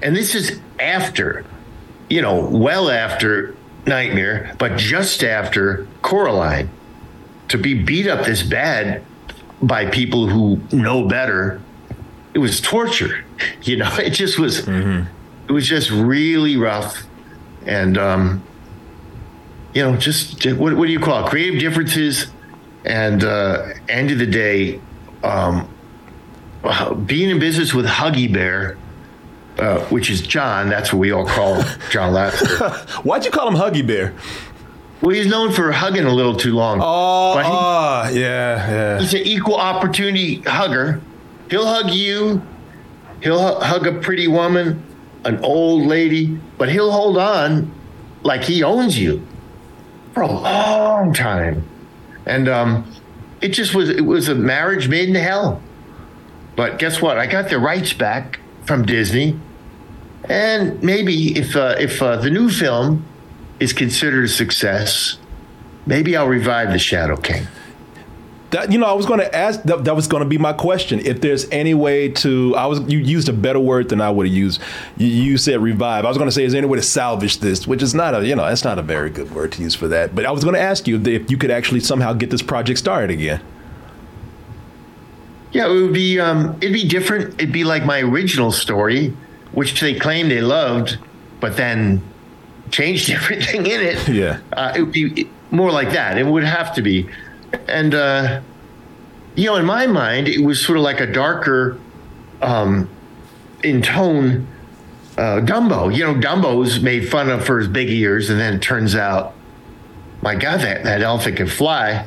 [0.02, 1.44] and this is after,
[2.08, 3.54] you know, well after
[3.86, 6.70] Nightmare, but just after Coraline.
[7.48, 9.02] To be beat up this bad
[9.60, 11.60] by people who know better,
[12.32, 13.24] it was torture.
[13.62, 14.68] You know, it just was.
[14.68, 17.02] It was just really rough,
[17.66, 18.42] and um,
[19.74, 21.30] you know, just what, what do you call it?
[21.30, 22.26] Creative differences,
[22.84, 24.80] and uh, end of the day,
[25.22, 25.68] um,
[26.64, 28.76] uh, being in business with Huggy Bear.
[29.58, 30.70] Uh, which is John.
[30.70, 31.56] That's what we all call
[31.90, 33.04] John Lasseter.
[33.04, 34.14] Why'd you call him Huggy Bear?
[35.02, 36.78] well, he's known for hugging a little too long.
[36.80, 38.98] Oh, he- ah, yeah, yeah.
[39.00, 41.02] he's an equal opportunity hugger.
[41.50, 42.40] He'll hug you.
[43.22, 44.82] He'll hug a pretty woman,
[45.26, 47.70] an old lady, but he'll hold on
[48.22, 49.26] like he owns you
[50.20, 51.66] for a long time,
[52.26, 52.94] and um,
[53.40, 55.62] it just was it was a marriage made in hell.
[56.56, 57.16] But guess what?
[57.16, 59.40] I got the rights back from Disney,
[60.24, 63.06] and maybe if uh, if uh, the new film
[63.60, 65.16] is considered a success,
[65.86, 67.46] maybe I'll revive the Shadow King.
[68.50, 69.62] That you know, I was going to ask.
[69.62, 70.98] That, that was going to be my question.
[71.00, 74.26] If there's any way to, I was you used a better word than I would
[74.26, 74.60] have used.
[74.96, 76.04] You, you said revive.
[76.04, 77.66] I was going to say, is there any way to salvage this?
[77.66, 79.86] Which is not a, you know, that's not a very good word to use for
[79.88, 80.14] that.
[80.14, 82.78] But I was going to ask you if, you could actually somehow get this project
[82.78, 83.40] started again.
[85.52, 86.18] Yeah, it would be.
[86.18, 87.34] Um, it'd be different.
[87.34, 89.08] It'd be like my original story,
[89.52, 90.98] which they claimed they loved,
[91.40, 92.02] but then
[92.70, 94.08] changed everything in it.
[94.08, 96.18] Yeah, uh, it would be more like that.
[96.18, 97.08] It would have to be,
[97.68, 98.40] and uh,
[99.34, 101.78] you know, in my mind, it was sort of like a darker,
[102.42, 102.88] um,
[103.62, 104.46] in tone,
[105.16, 105.94] uh, Dumbo.
[105.94, 109.34] You know, Dumbo's made fun of for his big ears, and then it turns out,
[110.22, 112.06] my God, that that elephant can fly.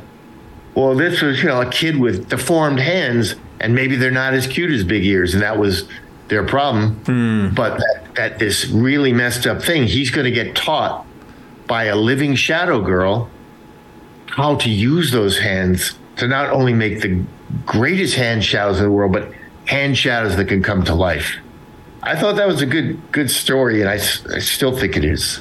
[0.75, 4.47] Well, this was, you know, a kid with deformed hands, and maybe they're not as
[4.47, 5.87] cute as big ears, and that was
[6.27, 6.95] their problem.
[7.05, 7.55] Mm.
[7.55, 11.05] But that, that this really messed up thing, he's going to get taught
[11.67, 13.29] by a living shadow girl
[14.27, 17.23] how to use those hands to not only make the
[17.65, 19.31] greatest hand shadows in the world, but
[19.65, 21.35] hand shadows that can come to life.
[22.01, 25.39] I thought that was a good good story, and I, I still think it is.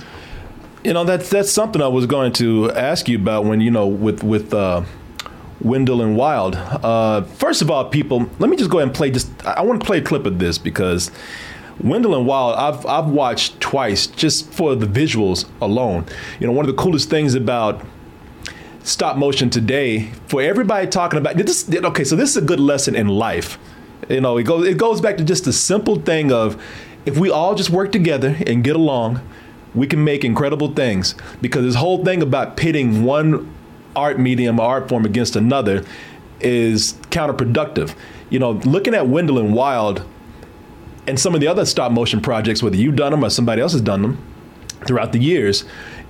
[0.84, 3.86] You know, that's that's something I was going to ask you about when you know
[3.86, 4.52] with with.
[4.54, 4.84] Uh
[5.60, 6.56] Wendell and Wild.
[6.56, 9.10] Uh, first of all, people, let me just go ahead and play.
[9.10, 11.10] Just I want to play a clip of this because
[11.80, 16.06] Wendell and Wild, I've I've watched twice just for the visuals alone.
[16.40, 17.84] You know, one of the coolest things about
[18.82, 21.68] stop motion today for everybody talking about this.
[21.72, 23.58] Okay, so this is a good lesson in life.
[24.08, 26.60] You know, it goes it goes back to just the simple thing of
[27.06, 29.20] if we all just work together and get along,
[29.74, 31.14] we can make incredible things.
[31.40, 33.52] Because this whole thing about pitting one
[33.94, 35.84] art medium or art form against another
[36.40, 37.94] is counterproductive.
[38.30, 40.04] You know, looking at Wendell and Wild
[41.06, 43.72] and some of the other stop motion projects, whether you've done them or somebody else
[43.72, 44.24] has done them
[44.86, 45.64] throughout the years,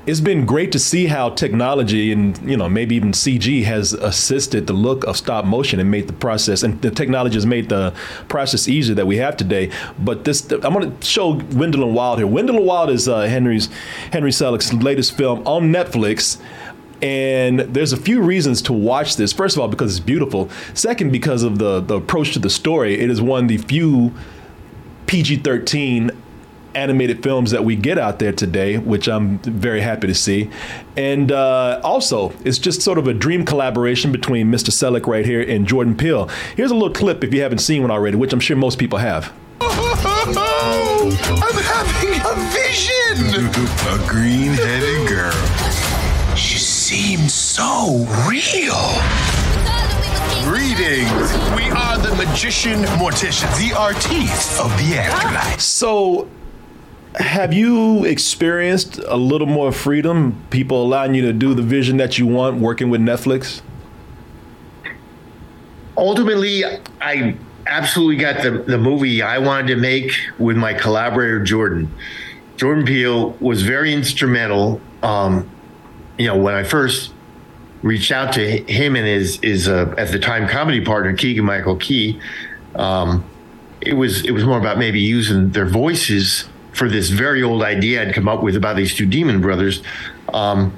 [0.04, 4.66] it's been great to see how technology and you know maybe even CG has assisted
[4.66, 7.94] the look of stop motion and made the process and the technology has made the
[8.28, 9.70] process easier that we have today.
[9.98, 12.26] But this, I'm going to show Wendell and Wild here.
[12.26, 13.68] Wendell and Wild is uh, Henry's
[14.12, 16.40] Henry Selick's latest film on Netflix.
[17.00, 19.32] And there's a few reasons to watch this.
[19.32, 20.48] First of all, because it's beautiful.
[20.74, 22.98] Second, because of the, the approach to the story.
[23.00, 24.14] It is one of the few
[25.06, 26.12] PG 13
[26.74, 30.50] animated films that we get out there today, which I'm very happy to see.
[30.96, 34.70] And uh, also, it's just sort of a dream collaboration between Mr.
[34.70, 36.28] Selick right here and Jordan Peele.
[36.56, 38.98] Here's a little clip if you haven't seen one already, which I'm sure most people
[38.98, 39.32] have.
[39.61, 40.35] I'm
[41.54, 42.92] having a vision!
[43.14, 45.32] a green headed girl.
[46.37, 48.74] She seems so real.
[50.44, 51.32] Greetings.
[51.54, 55.61] We are the magician morticians, the artistes of the afterlife.
[55.61, 56.28] So,
[57.16, 60.42] have you experienced a little more freedom?
[60.51, 63.61] People allowing you to do the vision that you want working with Netflix?
[65.96, 66.64] Ultimately,
[67.01, 71.94] I absolutely got the, the movie I wanted to make with my collaborator, Jordan.
[72.57, 74.81] Jordan Peele was very instrumental.
[75.03, 75.51] Um,
[76.18, 77.12] you know, when I first
[77.83, 81.77] reached out to him and his, his uh, at the time comedy partner, Keegan Michael
[81.77, 82.20] Key,
[82.75, 83.29] um,
[83.83, 88.02] it was it was more about maybe using their voices for this very old idea
[88.02, 89.82] I'd come up with about these two demon brothers.
[90.32, 90.72] Um,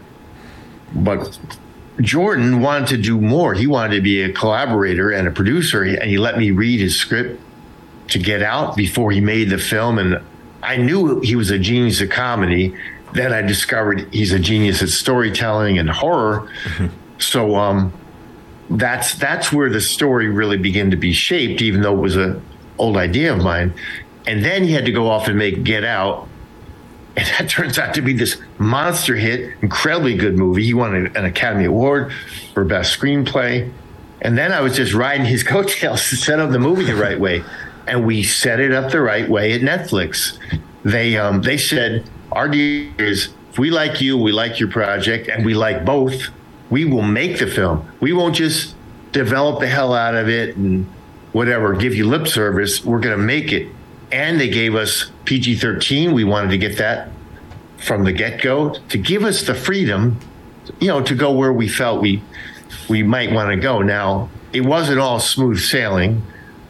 [0.94, 1.38] but
[2.00, 3.54] Jordan wanted to do more.
[3.54, 6.96] He wanted to be a collaborator and a producer, and he let me read his
[6.96, 7.40] script
[8.08, 9.98] to get out before he made the film.
[9.98, 10.20] And
[10.62, 12.74] I knew he was a genius at comedy.
[13.12, 16.48] Then I discovered he's a genius at storytelling and horror.
[16.64, 16.86] Mm-hmm.
[17.18, 17.92] So um,
[18.70, 22.42] that's that's where the story really began to be shaped, even though it was an
[22.78, 23.72] old idea of mine.
[24.26, 26.28] And then he had to go off and make Get Out.
[27.16, 30.64] And that turns out to be this monster hit, incredibly good movie.
[30.64, 32.12] He won an Academy Award
[32.52, 33.70] for Best Screenplay.
[34.20, 37.18] And then I was just riding his coattails to set up the movie the right
[37.18, 37.44] way.
[37.86, 40.38] And we set it up the right way at Netflix.
[40.84, 45.28] They um, they said, our deal is if we like you, we like your project,
[45.28, 46.30] and we like both,
[46.70, 47.88] we will make the film.
[48.00, 48.74] We won't just
[49.12, 50.86] develop the hell out of it and
[51.32, 52.84] whatever, give you lip service.
[52.84, 53.68] We're going to make it
[54.14, 56.12] and they gave us PG 13.
[56.12, 57.10] We wanted to get that
[57.78, 60.20] from the get go to give us the freedom,
[60.78, 62.22] you know, to go where we felt we
[62.88, 63.82] we might want to go.
[63.82, 66.22] Now, it wasn't all smooth sailing.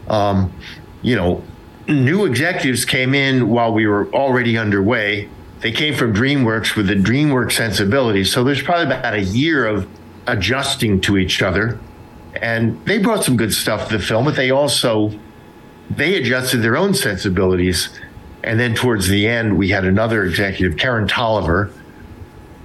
[0.09, 0.55] Um,
[1.03, 1.45] you know,
[1.87, 5.29] new executives came in while we were already underway.
[5.61, 8.25] they came from DreamWorks with the DreamWorks sensibility.
[8.25, 9.87] So there's probably about a year of
[10.27, 11.79] adjusting to each other.
[12.41, 15.13] And they brought some good stuff to the film, but they also
[15.91, 17.89] they adjusted their own sensibilities.
[18.43, 21.73] And then towards the end, we had another executive, Karen Toliver.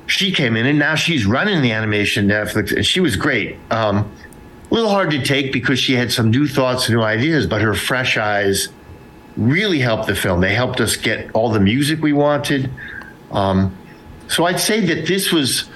[0.07, 3.57] She came in and now she's running the animation Netflix, and she was great.
[3.71, 4.11] Um,
[4.69, 7.61] a little hard to take because she had some new thoughts and new ideas, but
[7.61, 8.69] her fresh eyes
[9.37, 10.41] really helped the film.
[10.41, 12.69] They helped us get all the music we wanted.
[13.31, 13.75] Um,
[14.27, 15.69] so I'd say that this was,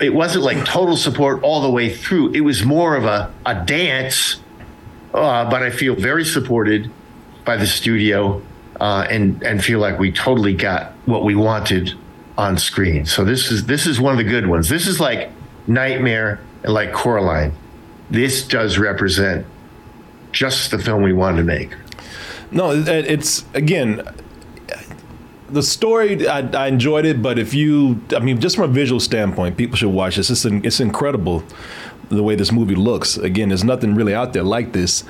[0.00, 2.32] it wasn't like total support all the way through.
[2.32, 4.41] It was more of a, a dance,
[5.14, 6.90] uh, but I feel very supported
[7.44, 8.42] by the studio
[8.80, 11.94] uh, and and feel like we totally got what we wanted
[12.38, 13.06] on screen.
[13.06, 14.68] So this is this is one of the good ones.
[14.68, 15.30] This is like
[15.66, 17.52] Nightmare and like Coraline.
[18.10, 19.46] This does represent
[20.32, 21.74] just the film we wanted to make.
[22.50, 24.02] No, it's again
[25.48, 26.26] the story.
[26.26, 29.76] I, I, enjoyed it, but if you, I mean, just from a visual standpoint, people
[29.76, 30.30] should watch this.
[30.30, 31.44] It's it's incredible
[32.14, 33.16] the way this movie looks.
[33.16, 35.04] Again, there's nothing really out there like this.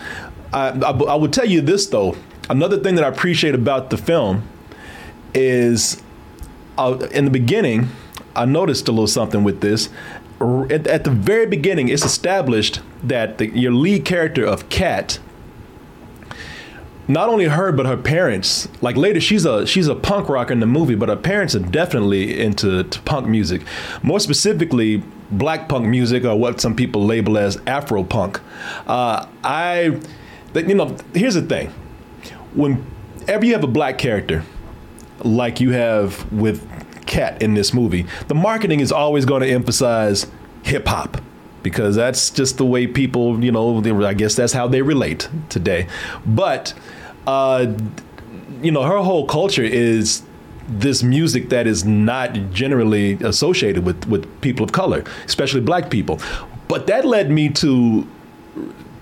[0.52, 2.16] I, I, I would tell you this though.
[2.50, 4.48] Another thing that I appreciate about the film
[5.34, 6.02] is
[6.78, 7.88] uh, in the beginning,
[8.34, 9.88] I noticed a little something with this.
[10.40, 15.18] At, at the very beginning, it's established that the, your lead character of Kat,
[17.08, 20.60] not only her but her parents like later she's a she's a punk rocker in
[20.60, 23.62] the movie but her parents are definitely into punk music
[24.02, 28.40] more specifically black punk music or what some people label as afro punk
[28.86, 29.98] uh, i
[30.54, 31.68] you know here's the thing
[32.54, 34.44] whenever you have a black character
[35.24, 36.68] like you have with
[37.06, 40.26] Kat in this movie the marketing is always going to emphasize
[40.62, 41.20] hip-hop
[41.62, 45.86] because that's just the way people, you know, I guess that's how they relate today.
[46.26, 46.74] But,
[47.26, 47.72] uh,
[48.60, 50.22] you know, her whole culture is
[50.80, 56.20] this music that is not generally associated with, with people of color, especially black people.
[56.68, 58.06] But that led me to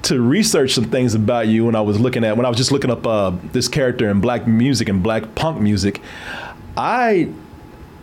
[0.03, 2.73] to research some things about you when I was looking at when I was just
[2.73, 6.01] looking up uh, this character in black music and black punk music.
[6.77, 7.31] I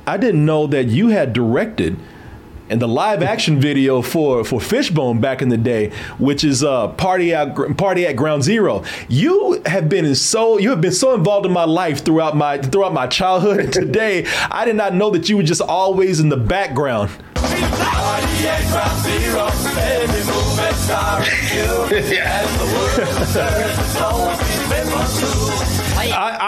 [0.05, 1.97] I didn't know that you had directed
[2.69, 6.89] and the live action video for for Fishbone back in the day, which is uh,
[6.89, 8.83] party at party at Ground Zero.
[9.07, 12.93] You have been so you have been so involved in my life throughout my throughout
[12.93, 16.37] my childhood, and today I did not know that you were just always in the
[16.37, 17.11] background.
[17.35, 18.17] I,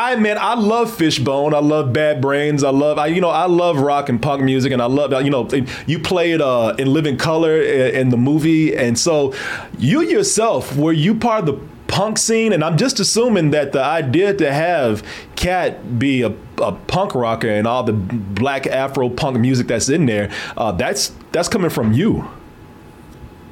[0.09, 1.53] I man, I love Fishbone.
[1.53, 2.63] I love Bad Brains.
[2.63, 5.29] I love, I you know, I love rock and punk music, and I love, you
[5.29, 5.47] know,
[5.85, 9.35] you played uh, in Living Color in the movie, and so
[9.77, 12.53] you yourself were you part of the punk scene?
[12.53, 15.03] And I'm just assuming that the idea to have
[15.35, 20.07] Kat be a, a punk rocker and all the black Afro punk music that's in
[20.07, 22.27] there, uh, that's that's coming from you.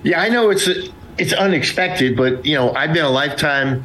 [0.02, 0.68] Yeah, I know it's
[1.20, 3.84] it's unexpected, but you know, I've been a lifetime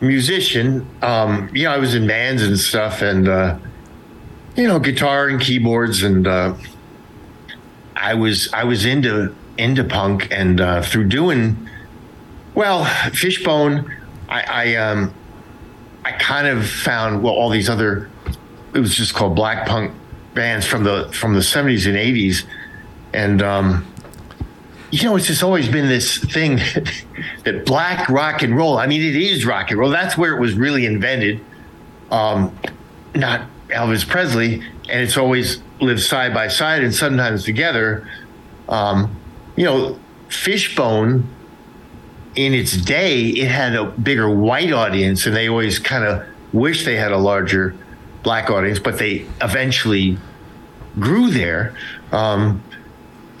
[0.00, 0.86] musician.
[1.02, 3.58] Um, you know, I was in bands and stuff, and uh,
[4.56, 6.54] you know, guitar and keyboards, and uh,
[7.96, 11.68] I was I was into into punk, and uh, through doing
[12.54, 13.94] well, Fishbone,
[14.28, 15.14] I, I um,
[16.04, 18.10] I kind of found well all these other.
[18.74, 19.92] It was just called black punk
[20.34, 22.46] bands from the from the seventies and eighties,
[23.12, 23.89] and um,
[24.90, 26.56] you know, it's just always been this thing
[27.44, 28.78] that black rock and roll.
[28.78, 29.90] I mean, it is rock and roll.
[29.90, 31.40] That's where it was really invented.
[32.10, 32.56] Um,
[33.14, 34.54] not Elvis Presley,
[34.88, 38.08] and it's always lived side by side and sometimes together.
[38.68, 39.16] Um,
[39.56, 41.28] you know, Fishbone
[42.36, 46.84] in its day, it had a bigger white audience, and they always kind of wish
[46.84, 47.74] they had a larger
[48.22, 50.18] black audience, but they eventually
[50.98, 51.74] grew there.
[52.12, 52.62] Um,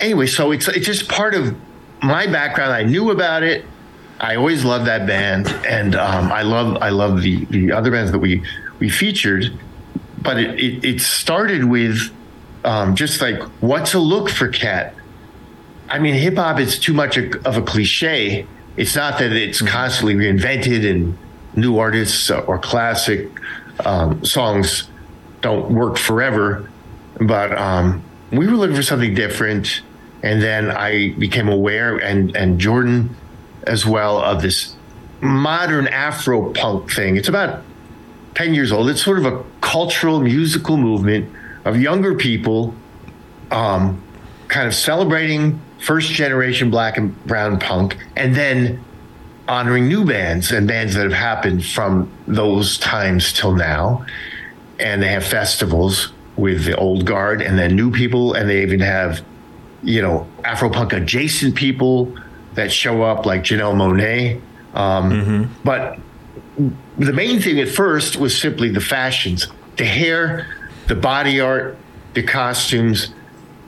[0.00, 1.56] anyway, so it's it's just part of
[2.02, 2.72] my background.
[2.72, 3.64] I knew about it.
[4.18, 8.12] I always loved that band, and um, I love I love the the other bands
[8.12, 8.42] that we
[8.78, 9.58] we featured.
[10.22, 12.10] But it it, it started with
[12.64, 14.94] um, just like what to look for Kat.
[15.88, 18.46] I mean, hip hop is too much of a cliche.
[18.76, 19.68] It's not that it's mm-hmm.
[19.68, 21.18] constantly reinvented and
[21.56, 23.28] new artists or classic
[23.84, 24.88] um, songs
[25.40, 26.70] don't work forever,
[27.18, 29.82] but um, we were looking for something different
[30.22, 33.16] and then I became aware, and and Jordan
[33.64, 34.74] as well, of this
[35.20, 37.16] modern Afro punk thing.
[37.16, 37.62] It's about
[38.34, 38.88] ten years old.
[38.88, 41.30] It's sort of a cultural musical movement
[41.64, 42.74] of younger people,
[43.50, 44.02] um,
[44.48, 48.82] kind of celebrating first generation black and brown punk, and then
[49.48, 54.04] honoring new bands and bands that have happened from those times till now.
[54.78, 58.80] And they have festivals with the old guard and then new people, and they even
[58.80, 59.22] have,
[59.82, 62.16] you know, Afropunk adjacent people
[62.54, 64.40] that show up like Janelle Monáe.
[64.76, 65.98] Um, But
[66.98, 70.46] the main thing at first was simply the fashions, the hair,
[70.86, 71.76] the body art,
[72.14, 73.14] the costumes,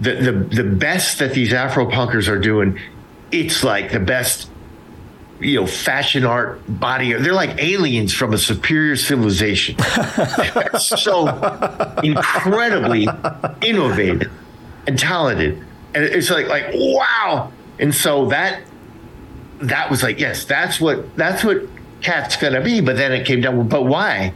[0.00, 2.78] the the the best that these Afro punkers are doing.
[3.30, 4.50] It's like the best,
[5.40, 7.22] you know, fashion art, body art.
[7.22, 9.76] They're like aliens from a superior civilization.
[10.78, 11.28] so
[12.02, 13.08] incredibly
[13.62, 14.30] innovative
[14.86, 15.62] and talented,
[15.95, 17.53] and it's like like wow.
[17.78, 18.62] And so that
[19.61, 21.62] that was like yes, that's what that's what
[22.01, 22.80] Kat's gonna be.
[22.80, 24.32] But then it came down, but why?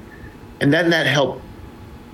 [0.61, 1.43] And then that helped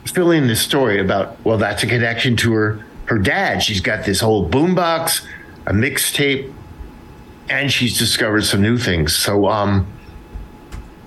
[0.07, 3.63] fill in the story about well, that's a connection to her her dad.
[3.63, 5.27] She's got this whole boombox,
[5.67, 6.53] a mixtape,
[7.49, 9.15] and she's discovered some new things.
[9.15, 9.87] So um,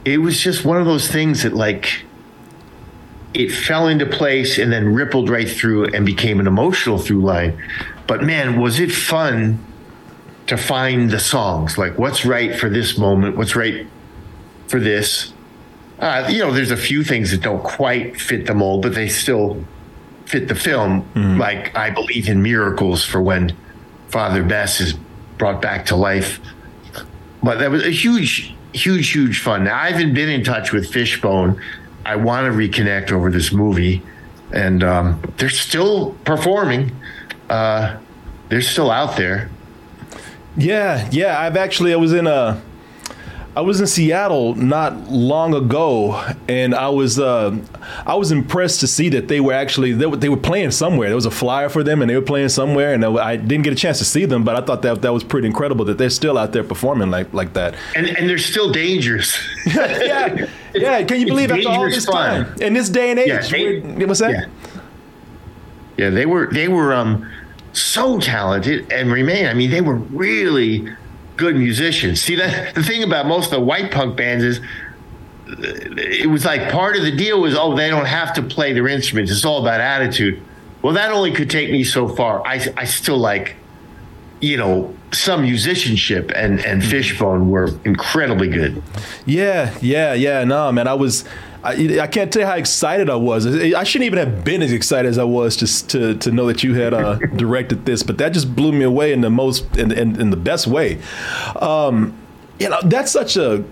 [0.04, 2.04] it was just one of those things that like
[3.34, 7.62] it fell into place and then rippled right through and became an emotional through line.
[8.08, 9.60] But man, was it fun
[10.47, 11.78] to find the songs?
[11.78, 13.38] Like what's right for this moment?
[13.38, 13.88] What's right
[14.68, 15.34] for this?
[15.99, 19.08] Uh, you know, there's a few things that don't quite fit the mold, but they
[19.08, 19.64] still
[20.26, 21.08] fit the film.
[21.38, 23.56] Like I believe in miracles for when
[24.10, 24.93] Father Bess is
[25.38, 26.39] brought back to life.
[27.41, 29.64] But that was a huge, huge, huge fun.
[29.66, 31.62] Now I haven't been in touch with Fishbone.
[32.06, 34.01] I want to reconnect over this movie,
[34.51, 36.95] and um, they're still performing.
[37.50, 37.98] Uh,
[38.50, 39.50] they're still out there.
[40.58, 41.39] Yeah, yeah.
[41.39, 42.62] I've actually I was in a
[43.58, 47.58] I was in Seattle not long ago, and I was uh,
[48.06, 51.08] I was impressed to see that they were actually they were, they were playing somewhere.
[51.10, 52.93] There was a flyer for them, and they were playing somewhere.
[52.93, 55.24] And I didn't get a chance to see them, but I thought that that was
[55.24, 57.76] pretty incredible that they're still out there performing like like that.
[57.96, 59.38] And and they're still dangerous.
[59.66, 61.04] yeah, yeah.
[61.04, 62.46] Can you It's believe after all this fun.
[62.46, 63.28] time in this day and age?
[63.28, 64.32] Yeah, they- what's that?
[64.32, 64.46] Yeah.
[65.98, 67.30] Yeah, they were they were um
[67.74, 69.48] so talented and remain.
[69.48, 70.88] I mean, they were really
[71.38, 72.22] good musicians.
[72.22, 75.56] See that the thing about most of the white punk bands is uh,
[75.98, 78.88] it was like part of the deal was oh they don't have to play their
[78.88, 79.32] instruments.
[79.32, 80.41] It's all about attitude.
[80.82, 82.46] Well, that only could take me so far.
[82.46, 83.56] I I still like
[84.41, 88.82] you know some musicianship and and Fishbone were incredibly good.
[89.26, 90.43] Yeah, yeah, yeah.
[90.43, 91.26] No, man, I was.
[91.66, 93.47] I, I can't tell you how excited I was.
[93.47, 96.63] I shouldn't even have been as excited as I was just to to know that
[96.63, 99.91] you had uh, directed this, but that just blew me away in the most in,
[99.91, 101.01] in, in the best way.
[101.55, 102.16] Um,
[102.59, 103.63] you know, that's such a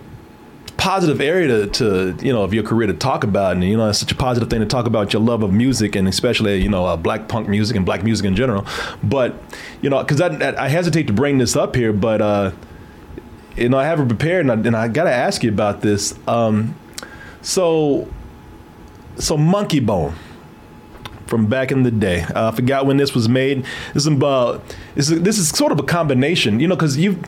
[0.75, 3.87] positive area to, to you know of your career to talk about, and you know,
[3.89, 6.69] it's such a positive thing to talk about your love of music and especially you
[6.69, 8.65] know uh, black punk music and black music in general.
[9.03, 9.35] But
[9.83, 12.21] you know, because I, I hesitate to bring this up here, but.
[12.21, 12.51] Uh,
[13.55, 16.17] you know, I haven't prepared, and I, and I got to ask you about this.
[16.27, 16.73] Um,
[17.43, 18.07] so,
[19.17, 20.15] so Monkey Bone
[21.27, 22.21] from back in the day.
[22.21, 23.65] Uh, I forgot when this was made.
[23.93, 24.63] This is about
[24.95, 27.23] this is this is sort of a combination, you know, because you've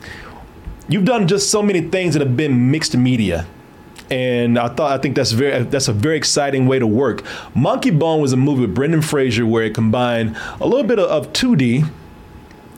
[0.88, 3.46] you've done just so many things that have been mixed media.
[4.10, 7.24] And I thought I think that's very that's a very exciting way to work.
[7.54, 11.10] Monkey Bone was a movie with Brendan Fraser where it combined a little bit of,
[11.10, 11.88] of 2D,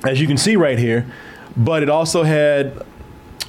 [0.04, 1.06] as you can see right here,
[1.56, 2.82] but it also had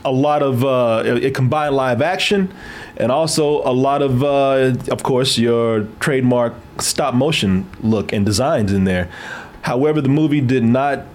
[0.05, 2.53] a lot of uh, it, it combined live action
[2.97, 8.71] and also a lot of uh, of course your trademark stop motion look and designs
[8.71, 9.09] in there.
[9.61, 11.05] However the movie did not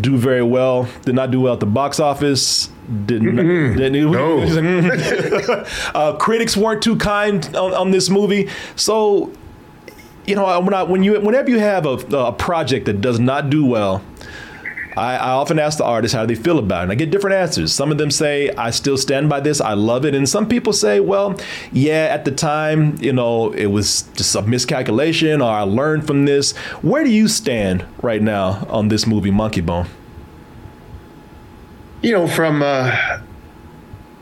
[0.00, 2.70] do very well did not do well at the box office
[3.06, 3.92] did not, didn't,
[5.94, 8.48] uh, critics weren't too kind on, on this movie.
[8.74, 9.32] So
[10.26, 13.50] you know when I, when you whenever you have a, a project that does not
[13.50, 14.02] do well
[14.96, 17.36] I, I often ask the artists how they feel about it, and I get different
[17.36, 17.72] answers.
[17.74, 20.14] Some of them say, I still stand by this, I love it.
[20.14, 21.38] And some people say, well,
[21.72, 26.24] yeah, at the time, you know, it was just a miscalculation, or I learned from
[26.24, 26.56] this.
[26.82, 29.88] Where do you stand right now on this movie, Monkey Bone?
[32.02, 33.20] You know, from uh,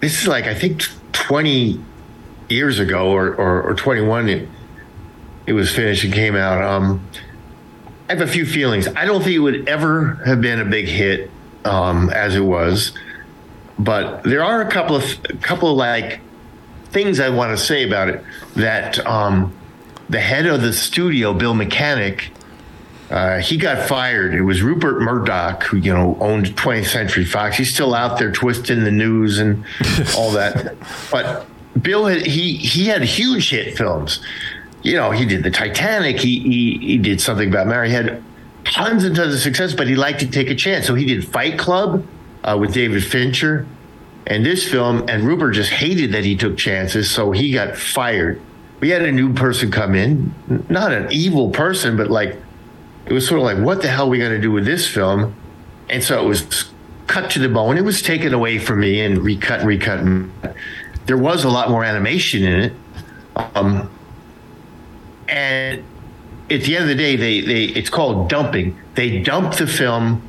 [0.01, 1.83] this is like I think 20
[2.49, 4.49] years ago or, or, or 21, it,
[5.47, 6.62] it was finished and came out.
[6.62, 7.07] Um,
[8.11, 8.88] I have a few feelings.
[8.88, 11.30] I don't think it would ever have been a big hit
[11.64, 12.90] um, as it was,
[13.78, 16.18] but there are a couple of a couple of like
[16.86, 18.24] things I want to say about it.
[18.56, 19.56] That um,
[20.08, 22.32] the head of the studio, Bill Mechanic,
[23.11, 24.34] uh, he got fired.
[24.34, 27.58] It was Rupert Murdoch, who you know owned 20th Century Fox.
[27.58, 29.64] He's still out there twisting the news and
[30.16, 30.74] all that.
[31.12, 31.46] but
[31.80, 34.18] Bill, had, he he had huge hit films.
[34.83, 36.18] You know, he did the Titanic.
[36.18, 37.89] He he, he did something about Mary.
[37.89, 38.22] He had
[38.64, 40.87] tons and tons of success, but he liked to take a chance.
[40.87, 42.07] So he did Fight Club
[42.45, 43.66] uh, with David Fincher,
[44.26, 45.05] and this film.
[45.09, 48.41] And Rupert just hated that he took chances, so he got fired.
[48.81, 50.35] we had a new person come in,
[50.68, 52.37] not an evil person, but like
[53.07, 54.87] it was sort of like, what the hell are we going to do with this
[54.89, 55.35] film?
[55.89, 56.70] And so it was
[57.09, 57.76] cut to the bone.
[57.76, 60.55] It was taken away from me and recut and recut.
[61.07, 62.72] There was a lot more animation in it.
[63.57, 63.91] Um,
[65.31, 65.85] and
[66.51, 68.76] at the end of the day, they, they it's called dumping.
[68.95, 70.22] They dumped the film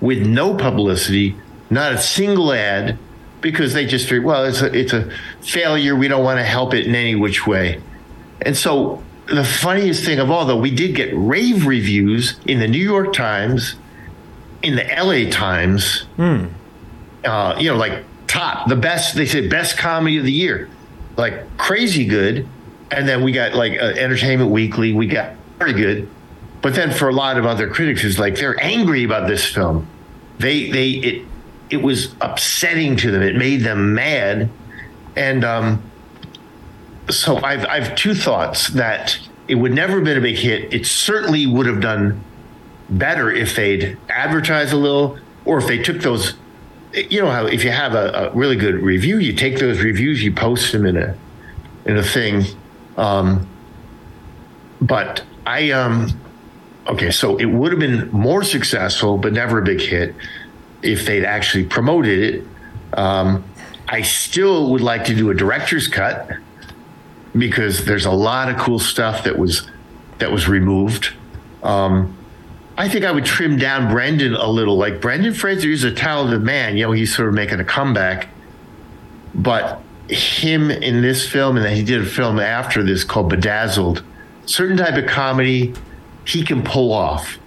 [0.00, 1.36] with no publicity,
[1.70, 2.98] not a single ad,
[3.40, 5.10] because they just figured, well, it's a, it's a
[5.42, 5.94] failure.
[5.94, 7.80] We don't want to help it in any which way.
[8.42, 12.68] And so the funniest thing of all, though, we did get rave reviews in the
[12.68, 13.74] New York Times,
[14.62, 16.46] in the LA Times, Hmm.
[17.24, 20.68] uh, you know, like top, the best, they said best comedy of the year,
[21.16, 22.46] like crazy good.
[22.90, 26.08] And then we got like uh, Entertainment Weekly, we got very good.
[26.62, 29.86] But then for a lot of other critics, it's like they're angry about this film.
[30.38, 31.26] They, they, it,
[31.70, 33.22] it was upsetting to them.
[33.22, 34.50] It made them mad.
[35.16, 35.82] And, um,
[37.10, 39.18] so I've I've two thoughts that
[39.48, 40.72] it would never have been a big hit.
[40.72, 42.22] It certainly would have done
[42.90, 46.34] better if they'd advertised a little, or if they took those.
[46.92, 50.22] You know how if you have a, a really good review, you take those reviews,
[50.22, 51.16] you post them in a
[51.84, 52.44] in a thing.
[52.96, 53.48] Um,
[54.80, 56.20] but I um
[56.86, 60.14] okay, so it would have been more successful, but never a big hit
[60.82, 62.44] if they'd actually promoted it.
[62.92, 63.44] Um,
[63.88, 66.30] I still would like to do a director's cut
[67.36, 69.68] because there's a lot of cool stuff that was
[70.18, 71.12] that was removed.
[71.62, 72.16] Um,
[72.78, 74.76] I think I would trim down Brendan a little.
[74.76, 76.76] Like Brendan Fraser is a talented man.
[76.76, 78.28] You know, he's sort of making a comeback,
[79.34, 84.02] but him in this film, and then he did a film after this called Bedazzled.
[84.44, 85.74] Certain type of comedy
[86.24, 87.38] he can pull off,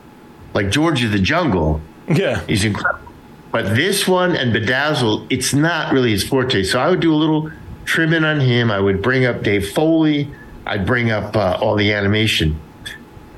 [0.53, 1.81] like George of the Jungle.
[2.07, 3.07] Yeah, he's incredible.
[3.51, 6.63] But this one and Bedazzled, it's not really his forte.
[6.63, 7.51] So I would do a little
[7.85, 8.69] trimming on him.
[8.69, 10.29] I would bring up Dave Foley.
[10.65, 12.59] I'd bring up uh, all the animation.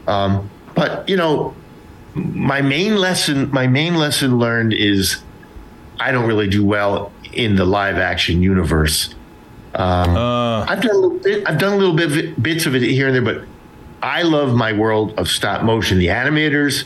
[0.08, 1.56] Um, but you know,
[2.14, 5.22] my main lesson, my main lesson learned is
[6.00, 9.16] I don't really do well in the live action universe.
[9.74, 10.18] Um,
[10.68, 12.82] I've done a little bit, I've done a little bit of it, bits of it
[12.82, 13.48] here and there, but
[14.04, 15.98] I love my world of stop motion.
[15.98, 16.86] The animators,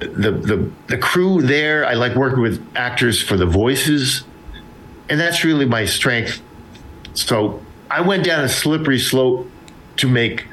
[0.00, 1.86] the the the crew there.
[1.86, 4.24] I like working with actors for the voices,
[5.08, 6.42] and that's really my strength.
[7.14, 9.48] So I went down a slippery slope
[9.96, 10.46] to make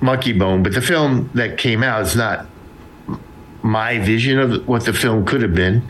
[0.00, 2.46] Monkey Bone, but the film that came out is not
[3.62, 5.82] my vision of what the film could have been,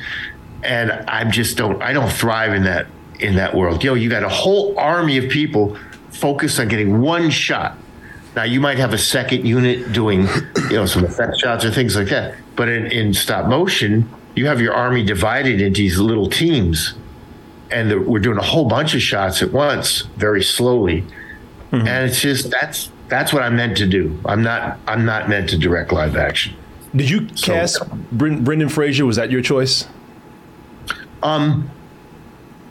[0.63, 1.83] and I just don't.
[1.83, 2.87] I don't thrive in that
[3.21, 3.83] in that world.
[3.83, 5.77] You know, you got a whole army of people
[6.11, 7.77] focused on getting one shot.
[8.37, 10.29] Now you might have a second unit doing,
[10.71, 12.37] you know, some effect shots or things like that.
[12.57, 16.95] But in, in stop motion, you have your army divided into these little teams,
[17.71, 21.03] and the, we're doing a whole bunch of shots at once, very slowly.
[21.73, 21.87] Mm-hmm.
[21.87, 24.19] And it's just that's that's what I'm meant to do.
[24.25, 26.55] I'm not I'm not meant to direct live action.
[26.95, 27.81] Did you cast
[28.17, 29.05] Bren- Brendan Fraser?
[29.05, 29.87] Was that your choice?
[31.23, 31.71] Um,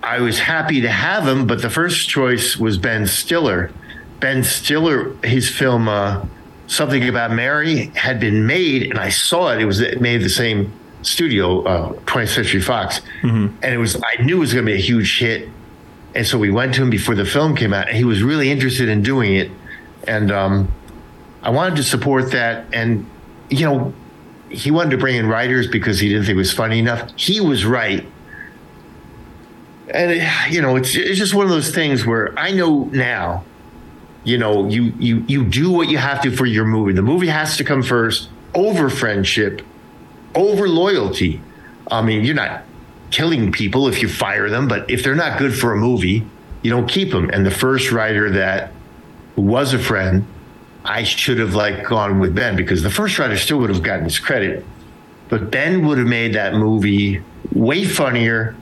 [0.03, 3.71] I was happy to have him, but the first choice was Ben Stiller.
[4.19, 6.25] Ben Stiller, his film uh,
[6.67, 9.61] "Something About Mary" had been made, and I saw it.
[9.61, 10.71] It was made the same
[11.01, 13.01] studio, uh, 20th Century Fox,
[13.61, 13.95] and it was.
[14.01, 15.49] I knew it was going to be a huge hit,
[16.15, 18.49] and so we went to him before the film came out, and he was really
[18.49, 19.51] interested in doing it,
[20.07, 20.71] and um,
[21.43, 23.05] I wanted to support that, and
[23.49, 23.93] you know,
[24.49, 27.11] he wanted to bring in writers because he didn't think it was funny enough.
[27.17, 28.05] He was right
[29.93, 33.43] and it, you know it's it's just one of those things where I know now,
[34.23, 36.93] you know, you you you do what you have to for your movie.
[36.93, 39.61] The movie has to come first over friendship,
[40.35, 41.41] over loyalty.
[41.89, 42.63] I mean, you're not
[43.11, 46.25] killing people if you fire them, but if they're not good for a movie,
[46.61, 47.29] you don't keep them.
[47.29, 48.71] And the first writer that
[49.37, 50.25] was a friend,
[50.83, 54.05] I should have like gone with Ben because the first writer still would have gotten
[54.05, 54.65] his credit,
[55.29, 57.21] but Ben would have made that movie
[57.53, 58.55] way funnier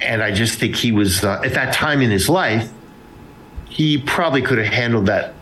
[0.00, 2.70] and I just think he was uh, at that time in his life,
[3.68, 5.34] he probably could have handled that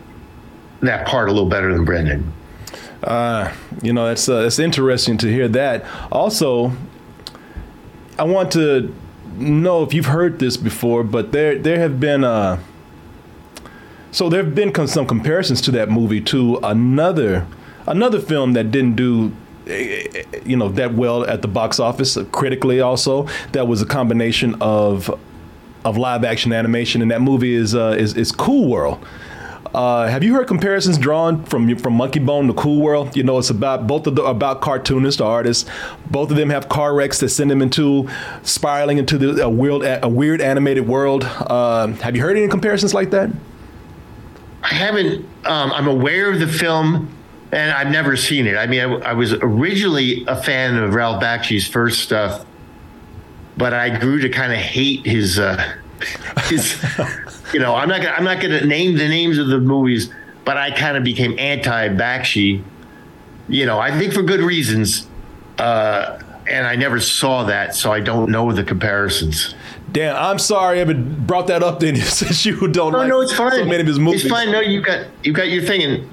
[0.81, 2.33] that part a little better than Brendan.
[3.03, 5.85] Uh, you know, that's uh, it's interesting to hear that.
[6.11, 6.71] Also,
[8.17, 8.93] I want to
[9.35, 12.59] know if you've heard this before, but there there have been uh,
[14.11, 17.45] so there have been some comparisons to that movie to another
[17.85, 19.31] another film that didn't do
[20.45, 25.09] you know that well at the box office critically also that was a combination of
[25.85, 29.05] of live action animation and that movie is uh, is, is Cool World.
[29.73, 33.15] Uh, have you heard comparisons drawn from from Monkey Bone to Cool World?
[33.15, 35.69] You know, it's about both of the about cartoonists, artists.
[36.09, 38.09] Both of them have car wrecks that send them into
[38.43, 41.23] spiraling into the a weird a weird animated world.
[41.25, 43.29] Uh, have you heard any comparisons like that?
[44.63, 45.25] I haven't.
[45.45, 47.15] Um, I'm aware of the film,
[47.51, 48.55] and I've never seen it.
[48.55, 52.45] I mean, I, I was originally a fan of Ralph Bakshi's first stuff,
[53.57, 55.75] but I grew to kind of hate his uh,
[56.45, 56.83] his.
[57.53, 60.11] you know, I'm not gonna, I'm not going to name the names of the movies,
[60.45, 62.63] but I kind of became anti Bakshi.
[63.49, 65.07] You know, I think for good reasons.
[65.57, 66.19] Uh,
[66.49, 69.53] and I never saw that, so I don't know the comparisons.
[69.91, 73.33] Dan, I'm sorry I brought that up then since you don't no, like no, it's
[73.33, 73.51] fine.
[73.51, 74.23] so many of his movies.
[74.23, 74.51] It's fine.
[74.51, 76.09] No, you got you got your thing, and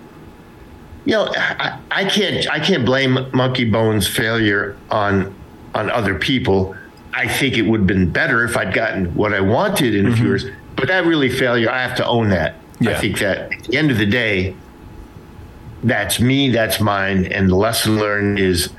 [1.05, 5.35] you know I, I can't I can't blame Monkey Bone's failure on
[5.75, 6.77] on other people.
[7.13, 10.17] I think it would have been better if I'd gotten what I wanted in a
[10.17, 10.47] few years.
[10.77, 12.57] But that really failure, I have to own that.
[12.81, 12.91] Yeah.
[12.91, 14.57] I think that at the end of the day,
[15.85, 18.71] that's me, that's mine, and the lesson learned is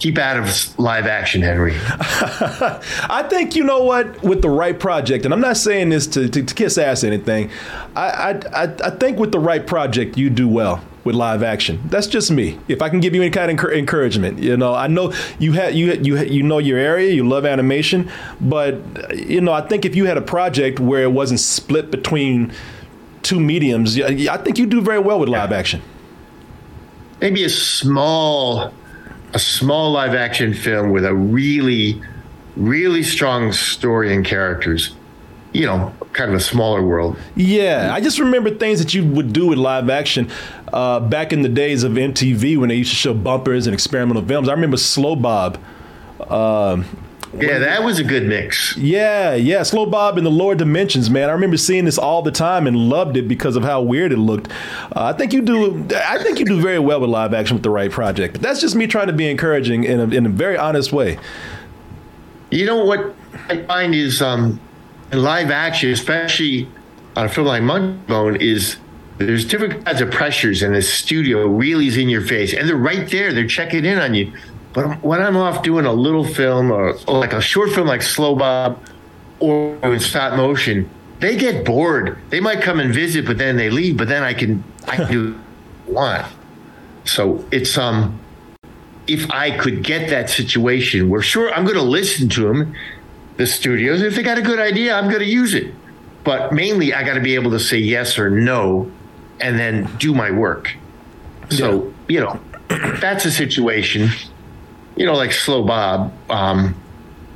[0.00, 1.74] keep out of live action, Henry.
[1.80, 6.28] I think you know what with the right project, and I'm not saying this to,
[6.28, 7.50] to, to kiss ass or anything.
[7.94, 11.80] I, I I I think with the right project, you do well with live action.
[11.86, 12.58] That's just me.
[12.68, 15.52] If I can give you any kind of encour- encouragement, you know, I know you
[15.52, 18.10] had you you you know your area, you love animation,
[18.42, 18.74] but
[19.16, 22.52] you know, I think if you had a project where it wasn't split between
[23.22, 25.80] two mediums, I think you do very well with live action.
[27.22, 28.70] Maybe a small
[29.32, 32.02] a small live action film with a really
[32.54, 34.94] really strong story and characters.
[35.54, 37.16] You know, kind of a smaller world.
[37.34, 40.30] Yeah, I just remember things that you would do with live action
[40.72, 44.24] uh, back in the days of MTV when they used to show bumpers and experimental
[44.24, 44.48] films.
[44.48, 45.58] I remember Slow Bob.
[46.28, 46.84] Um,
[47.38, 48.74] Yeah, that was a good mix.
[48.78, 51.28] yeah, yeah, Slow Bob in the lower dimensions, man.
[51.28, 54.18] I remember seeing this all the time and loved it because of how weird it
[54.18, 54.50] looked.
[54.50, 55.86] Uh, I think you do.
[55.94, 58.32] I think you do very well with live action with the right project.
[58.34, 61.18] But that's just me trying to be encouraging in a, in a very honest way.
[62.50, 63.14] You know what
[63.50, 64.58] I find is um,
[65.12, 66.66] in live action, especially
[67.14, 68.76] on a film like Monkey Bone, is
[69.18, 72.76] there's different kinds of pressures, and the studio really is in your face, and they're
[72.76, 73.32] right there.
[73.32, 74.32] They're checking in on you.
[74.72, 78.36] But when I'm off doing a little film or, like a short film like Slow
[78.36, 78.80] Bob
[79.40, 80.88] or in stop motion,
[81.20, 82.18] they get bored.
[82.30, 83.96] They might come and visit, but then they leave.
[83.96, 85.40] But then I can I can do
[85.86, 86.32] what I want.
[87.04, 88.20] So it's um
[89.08, 92.74] if I could get that situation where sure I'm going to listen to them,
[93.36, 94.02] the studios.
[94.02, 95.74] If they got a good idea, I'm going to use it.
[96.24, 98.92] But mainly, I got to be able to say yes or no,
[99.40, 100.74] and then do my work.
[101.50, 104.10] So you know, that's a situation.
[104.96, 106.74] You know, like Slow Bob, um,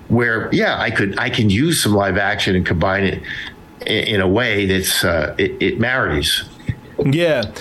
[0.08, 3.22] where yeah, I could I can use some live action and combine it
[3.86, 6.44] in, in a way that's uh, it, it marries.
[7.04, 7.52] Yeah.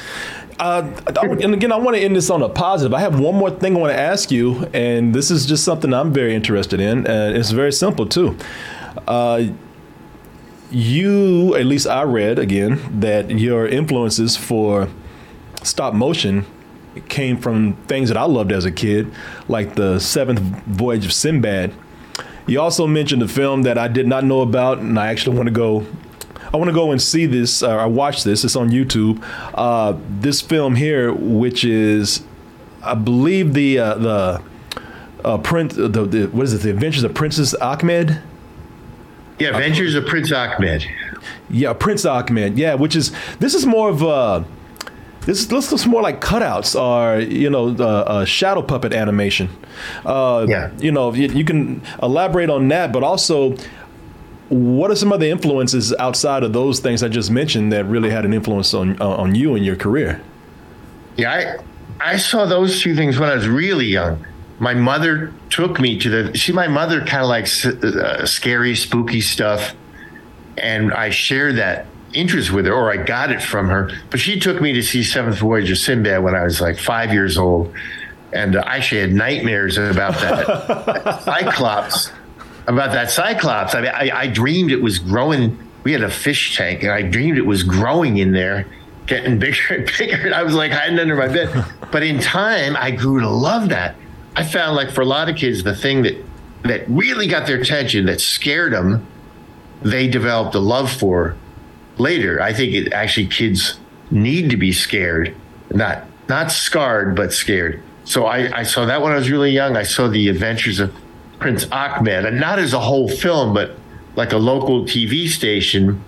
[0.60, 0.88] Uh,
[1.42, 2.94] and again, I want to end this on a positive.
[2.94, 5.92] I have one more thing I want to ask you, and this is just something
[5.92, 7.08] I'm very interested in.
[7.08, 8.38] And it's very simple, too.
[9.08, 9.46] Uh,
[10.72, 14.88] you, at least I read again, that your influences for
[15.64, 16.46] stop motion
[17.10, 19.12] came from things that I loved as a kid,
[19.48, 21.74] like the Seventh Voyage of Sinbad.
[22.48, 25.48] You also mentioned a film that I did not know about, and I actually want
[25.48, 25.86] to go
[26.54, 27.64] I want to go and see this.
[27.64, 28.44] Uh, I watch this.
[28.44, 29.24] It's on YouTube.
[29.54, 32.24] Uh, this film here, which is,
[32.84, 34.42] I believe the uh, the
[35.24, 35.76] uh, Prince.
[35.76, 36.62] The, the what is it?
[36.62, 38.22] The Adventures of Princess Ahmed.
[39.42, 40.86] Yeah, Adventures of Prince Ahmed.
[41.50, 42.58] Yeah, Prince Ahmed.
[42.58, 44.46] Yeah, which is this is more of a.
[45.26, 49.50] This, this looks more like cutouts or you know uh, uh, shadow puppet animation.
[50.06, 50.72] Uh, Yeah.
[50.80, 53.56] You know you, you can elaborate on that, but also
[54.50, 58.26] what are some other influences outside of those things I just mentioned that really had
[58.26, 60.22] an influence on on you and your career?
[61.18, 61.58] Yeah,
[62.00, 64.26] I I saw those two things when I was really young.
[64.62, 66.38] My mother took me to the.
[66.38, 69.74] See, my mother kind of likes uh, scary, spooky stuff,
[70.56, 73.90] and I shared that interest with her, or I got it from her.
[74.12, 77.12] But she took me to see Seventh Voyage of Sinbad when I was like five
[77.12, 77.74] years old,
[78.34, 82.12] and uh, I actually had nightmares about that Cyclops.
[82.68, 85.58] About that Cyclops, I mean, I, I dreamed it was growing.
[85.84, 88.68] We had a fish tank, and I dreamed it was growing in there,
[89.08, 90.24] getting bigger and bigger.
[90.24, 91.66] And I was like hiding under my bed.
[91.92, 93.96] But in time, I grew to love that.
[94.36, 96.18] I found like for a lot of kids, the thing that
[96.64, 99.08] that really got their attention, that scared them,
[99.82, 101.36] they developed a love for
[101.98, 102.42] later.
[102.42, 103.80] I think it actually kids
[104.12, 105.36] need to be scared,
[105.72, 107.82] not not scarred, but scared.
[108.04, 109.76] So I, I saw that when I was really young.
[109.76, 110.94] I saw the Adventures of
[111.40, 113.76] Prince Ahmed, and not as a whole film, but
[114.16, 116.04] like a local TV station.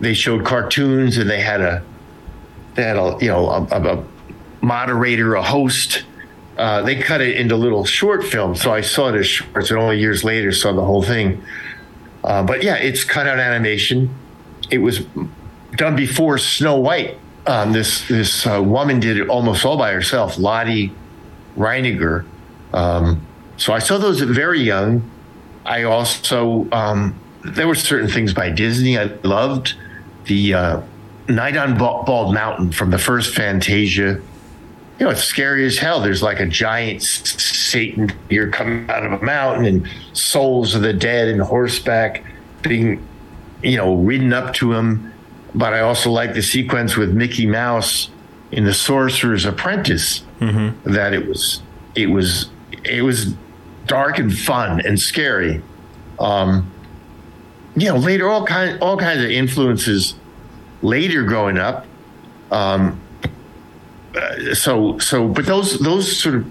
[0.00, 1.82] They showed cartoons, and they had a
[2.74, 4.04] they had a you know a, a, a
[4.60, 6.04] moderator, a host.
[6.58, 9.78] Uh, they cut it into little short films, so I saw it as shorts, and
[9.78, 11.42] only years later saw the whole thing.
[12.24, 14.12] Uh, but yeah, it's cutout animation.
[14.70, 15.06] It was
[15.76, 17.16] done before Snow White
[17.48, 20.90] um, this this uh, woman did it almost all by herself, Lotte
[21.56, 22.26] Reiniger.
[22.74, 25.10] Um, so I saw those very young.
[25.64, 29.74] I also um, there were certain things by Disney I loved.
[30.26, 30.82] The uh,
[31.28, 34.20] Night on Bald Mountain from the first Fantasia.
[34.98, 36.00] You know, it's scary as hell.
[36.00, 40.92] There's like a giant Satan here coming out of a mountain, and souls of the
[40.92, 42.24] dead and horseback
[42.62, 43.06] being,
[43.62, 45.12] you know, ridden up to him.
[45.54, 48.10] But I also like the sequence with Mickey Mouse
[48.50, 50.22] in The Sorcerer's Apprentice.
[50.40, 50.92] Mm-hmm.
[50.92, 51.62] That it was,
[51.94, 52.50] it was,
[52.84, 53.34] it was
[53.86, 55.62] dark and fun and scary.
[56.18, 56.70] Um,
[57.76, 60.14] you know, later all kind all kinds of influences.
[60.82, 61.86] Later growing up,
[62.52, 63.00] um,
[64.54, 66.50] so so, but those those sort of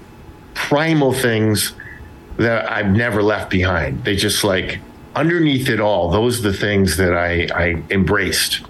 [0.53, 1.73] primal things
[2.37, 4.03] that I've never left behind.
[4.03, 4.79] They just like
[5.15, 6.11] underneath it all.
[6.11, 8.61] Those are the things that I I embraced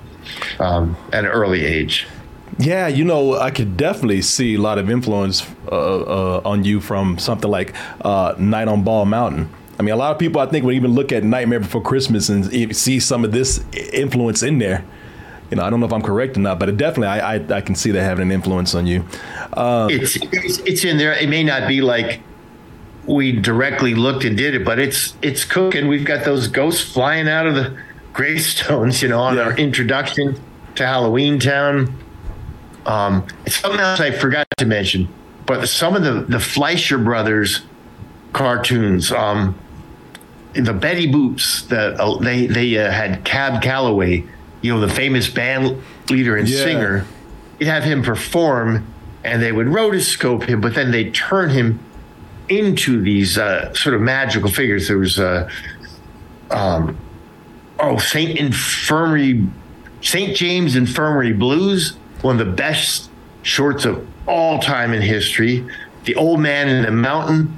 [0.59, 2.07] um, at an early age.
[2.59, 6.79] Yeah, you know, I could definitely see a lot of influence uh, uh, on you
[6.79, 9.49] from something like uh, Night on Bald Mountain.
[9.79, 12.29] I mean, a lot of people I think would even look at Nightmare Before Christmas
[12.29, 14.83] and see some of this influence in there.
[15.49, 17.57] You know, I don't know if I'm correct or not, but it definitely I, I,
[17.57, 19.05] I can see that having an influence on you.
[19.53, 21.13] Um, it's, it's it's in there.
[21.13, 22.21] It may not be like
[23.05, 25.87] we directly looked and did it, but it's it's cooking.
[25.87, 27.77] We've got those ghosts flying out of the
[28.13, 29.01] gravestones.
[29.01, 29.43] You know, on yeah.
[29.43, 30.39] our introduction
[30.75, 31.95] to Halloween Town.
[32.85, 35.07] Um, something else I forgot to mention,
[35.45, 37.61] but some of the the Fleischer brothers
[38.33, 39.11] cartoons.
[39.11, 39.57] Um,
[40.53, 44.25] the Betty Boops that uh, they they uh, had Cab Calloway,
[44.61, 46.63] you know, the famous band leader and yeah.
[46.63, 47.05] singer.
[47.59, 48.85] You'd have him perform,
[49.23, 51.79] and they would rotoscope him, but then they'd turn him
[52.49, 54.87] into these uh, sort of magical figures.
[54.87, 55.49] There was uh,
[56.51, 56.97] um,
[57.79, 59.47] oh Saint Infirmary,
[60.01, 63.09] Saint James Infirmary Blues, one of the best
[63.43, 65.67] shorts of all time in history.
[66.05, 67.57] The Old Man in the Mountain.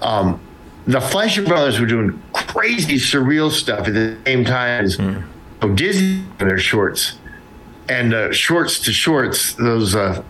[0.00, 0.40] Um,
[0.86, 5.24] the Fleischer brothers were doing crazy surreal stuff at the same time as mm.
[5.62, 7.14] Oh, Disney their shorts
[7.88, 9.54] and uh, shorts to shorts.
[9.54, 10.22] Those uh,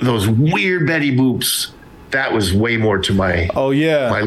[0.00, 1.70] those weird Betty Boops.
[2.10, 4.26] That was way more to my oh yeah my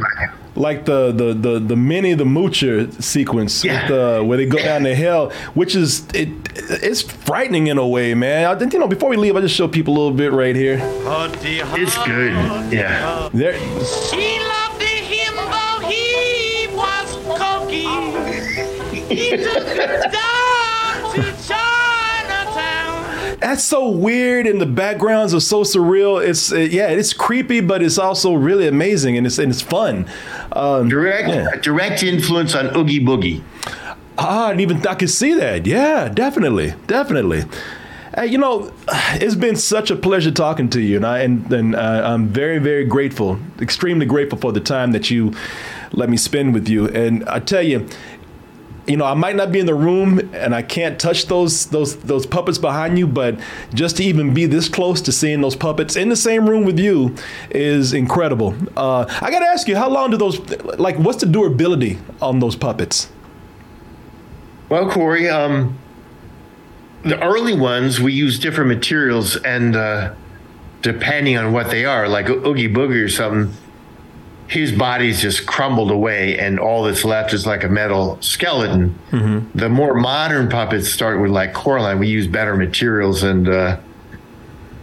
[0.55, 3.88] like the the the the Minnie the Moocher sequence yeah.
[3.88, 8.13] the, where they go down the hill, which is it it's frightening in a way,
[8.13, 8.45] man.
[8.45, 10.55] I think you know before we leave, I just show people a little bit right
[10.55, 10.79] here.
[10.81, 12.33] It's good,
[12.73, 13.29] yeah.
[13.33, 14.64] There.
[23.39, 26.26] That's so weird, and the backgrounds are so surreal.
[26.26, 30.07] It's uh, yeah, it's creepy, but it's also really amazing, and it's and it's fun.
[30.51, 31.55] Um, direct yeah.
[31.61, 33.41] direct influence on Oogie Boogie.
[34.18, 35.66] Ah, and even I can see that.
[35.66, 37.45] Yeah, definitely, definitely.
[38.16, 38.74] Hey, you know,
[39.16, 42.59] it's been such a pleasure talking to you, and I and, and uh, I'm very
[42.59, 45.34] very grateful, extremely grateful for the time that you
[45.91, 46.88] let me spend with you.
[46.89, 47.88] And I tell you,
[48.88, 51.95] you know, I might not be in the room and I can't touch those those
[51.97, 53.39] those puppets behind you, but
[53.73, 56.79] just to even be this close to seeing those puppets in the same room with
[56.79, 57.15] you
[57.49, 58.55] is incredible.
[58.77, 60.39] Uh, I got to ask you, how long do those
[60.77, 60.97] like?
[60.97, 63.09] What's the durability on those puppets?
[64.69, 65.77] Well, Corey, um,
[67.03, 70.13] the early ones we use different materials, and uh,
[70.81, 73.55] depending on what they are, like Oogie Boogie or something
[74.48, 78.98] his body's just crumbled away and all that's left is like a metal skeleton.
[79.12, 79.58] Mm-hmm.
[79.58, 81.98] The more modern puppets start with like Coraline.
[81.98, 83.80] We use better materials and, uh,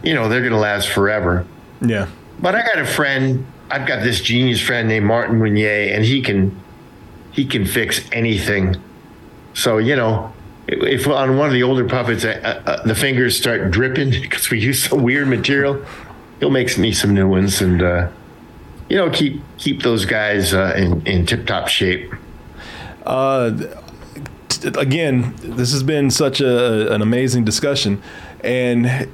[0.03, 1.45] you know, they're going to last forever.
[1.79, 2.09] Yeah.
[2.39, 6.21] But I got a friend, I've got this genius friend named Martin Meunier and he
[6.21, 6.59] can,
[7.31, 8.75] he can fix anything.
[9.53, 10.33] So, you know,
[10.67, 14.59] if on one of the older puppets, uh, uh, the fingers start dripping because we
[14.59, 15.85] use some weird material,
[16.41, 18.09] he'll make me some new ones and, uh,
[18.93, 22.13] you know, keep keep those guys uh, in in tip top shape.
[23.07, 23.49] Uh,
[24.49, 28.03] t- again, this has been such a, an amazing discussion,
[28.43, 29.09] and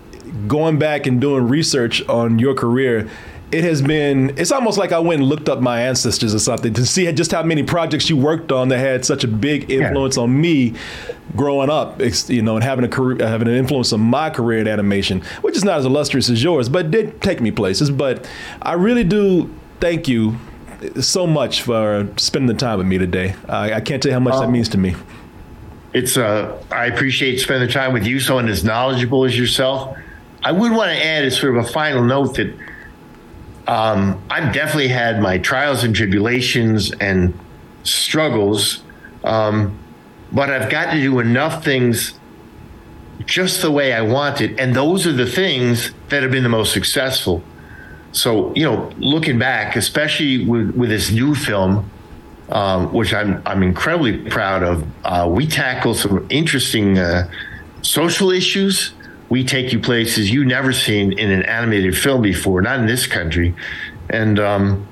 [0.49, 3.09] going back and doing research on your career
[3.51, 6.73] it has been it's almost like I went and looked up my ancestors or something
[6.73, 10.17] to see just how many projects you worked on that had such a big influence
[10.17, 10.23] yeah.
[10.23, 10.75] on me
[11.35, 14.67] growing up you know and having a career having an influence on my career in
[14.67, 18.29] animation which is not as illustrious as yours but did take me places but
[18.61, 20.37] I really do thank you
[21.01, 23.35] so much for spending the time with me today.
[23.47, 24.95] I, I can't tell you how much um, that means to me.
[25.93, 29.97] It's uh, I appreciate spending the time with you, someone as knowledgeable as yourself.
[30.43, 32.55] I would want to add as sort of a final note that
[33.67, 37.37] um, I've definitely had my trials and tribulations and
[37.83, 38.83] struggles,
[39.23, 39.77] um,
[40.31, 42.13] but I've got to do enough things
[43.25, 44.59] just the way I want it.
[44.59, 47.43] And those are the things that have been the most successful.
[48.11, 51.89] So, you know, looking back, especially with, with this new film,
[52.49, 57.29] um, which I'm, I'm incredibly proud of, uh, we tackle some interesting uh,
[57.81, 58.93] social issues.
[59.29, 63.05] We take you places you never seen in an animated film before, not in this
[63.05, 63.53] country.
[64.09, 64.87] And um,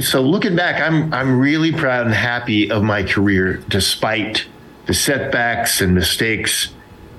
[0.00, 4.46] so looking back, I'm I'm really proud and happy of my career, despite
[4.86, 6.72] the setbacks and mistakes,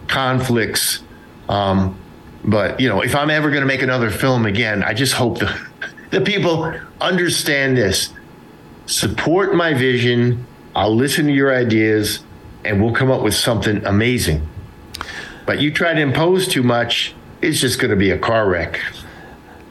[0.08, 1.02] conflicts.
[1.50, 2.00] Um,
[2.46, 5.40] but you know, if I'm ever going to make another film again, I just hope
[5.40, 5.56] the
[6.12, 8.14] the people understand this.
[8.86, 10.46] Support my vision.
[10.76, 12.24] I'll listen to your ideas,
[12.66, 14.48] and we'll come up with something amazing.
[15.46, 18.80] But you try to impose too much, it's just going to be a car wreck.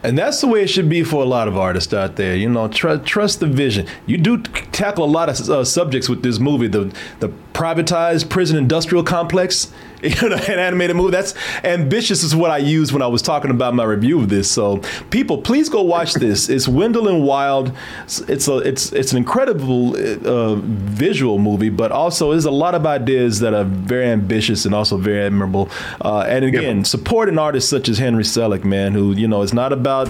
[0.03, 2.35] And that's the way it should be for a lot of artists out there.
[2.35, 3.87] You know, tr- trust the vision.
[4.05, 6.67] You do tackle a lot of uh, subjects with this movie.
[6.67, 9.71] The the privatized prison industrial complex,
[10.21, 11.11] you know, an animated movie.
[11.11, 11.33] That's
[11.63, 14.51] ambitious is what I used when I was talking about my review of this.
[14.51, 14.81] So
[15.11, 16.49] people, please go watch this.
[16.53, 17.71] It's Wendell and Wild.
[18.27, 22.85] It's a it's it's an incredible uh, visual movie, but also there's a lot of
[22.85, 25.69] ideas that are very ambitious and also very admirable.
[26.01, 26.85] Uh, and again, yep.
[26.85, 30.09] support an artist such as Henry Selick, man, who you know it's not about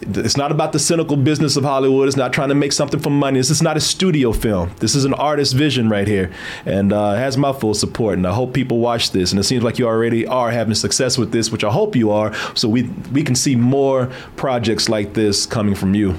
[0.00, 2.08] it's not about the cynical business of Hollywood.
[2.08, 3.38] It's not trying to make something for money.
[3.38, 4.70] This is not a studio film.
[4.78, 6.30] This is an artist's vision right here,
[6.64, 8.16] and uh, has my full support.
[8.16, 9.32] And I hope people watch this.
[9.32, 12.10] And it seems like you already are having success with this, which I hope you
[12.10, 12.34] are.
[12.54, 16.16] So we we can see more projects like this coming from you.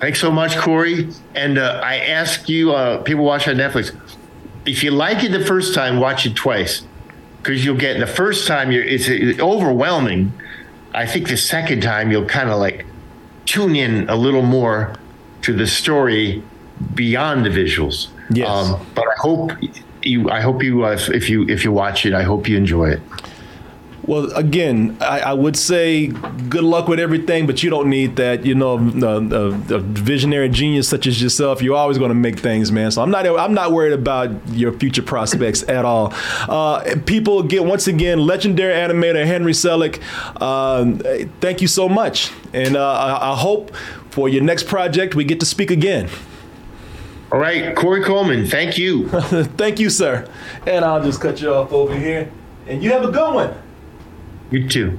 [0.00, 1.16] Thanks so much, Korey.
[1.34, 3.96] And uh, I ask you, uh, people watch on Netflix,
[4.66, 6.82] if you like it the first time, watch it twice,
[7.38, 9.08] because you'll get the first time it's
[9.40, 10.32] overwhelming
[10.94, 12.86] I think the second time you'll kind of like
[13.46, 14.94] tune in a little more
[15.42, 16.42] to the story
[16.94, 18.08] beyond the visuals.
[18.30, 18.48] Yes.
[18.48, 19.52] Um, but I hope
[20.02, 20.30] you.
[20.30, 20.84] I hope you.
[20.84, 23.00] Uh, if you if you watch it, I hope you enjoy it.
[24.06, 28.44] Well, again, I, I, would say good luck with everything, but you don't need that.
[28.44, 32.38] You know, a, a, a visionary genius such as yourself, you're always going to make
[32.38, 32.90] things, man.
[32.90, 36.12] So I'm not, I'm not worried about your future prospects at all.
[36.48, 40.02] Uh, people, get once again, legendary animator Henry Selick.
[40.36, 43.74] Uh, thank you so much, and uh, I, I hope
[44.10, 46.10] for your next project we get to speak again.
[47.32, 49.08] All right, Korey Coleman, thank you.
[49.56, 50.28] thank you, sir.
[50.66, 52.30] And I'll just cut you off over here.
[52.66, 53.63] And you have a good one.
[54.50, 54.98] You too.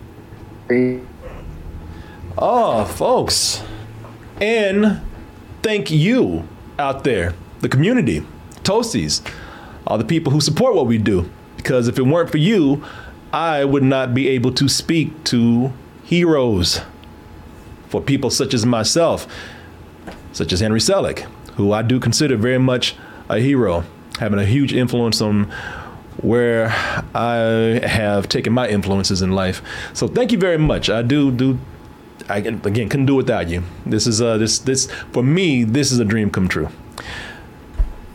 [2.38, 3.64] Oh, folks.
[4.42, 5.02] And
[5.62, 8.26] thank you out there, the community,
[8.64, 9.26] Toasties,
[9.88, 11.30] all the people who support what we do.
[11.56, 12.84] Because if it weren't for you,
[13.32, 15.74] I would not be able to speak to
[16.04, 16.82] heroes
[17.88, 19.28] for people such as myself,
[20.34, 21.20] such as Henry Selick,
[21.56, 22.96] who I do consider very much
[23.30, 23.84] a hero,
[24.20, 25.52] having a huge influence on
[26.22, 26.68] where
[27.14, 29.62] I have taken my influences in life.
[29.94, 30.90] So thank you very much.
[30.90, 31.60] I do do.
[32.30, 33.64] I again couldn't do without you.
[33.86, 36.70] This is uh this this for me this is a dream come true.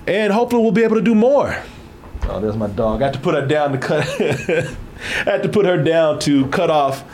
[0.06, 1.62] And hopefully we'll be able to do more.
[2.28, 3.02] Oh, there's my dog.
[3.02, 4.06] I had to put her down to cut.
[4.20, 7.04] I had to put her down to cut off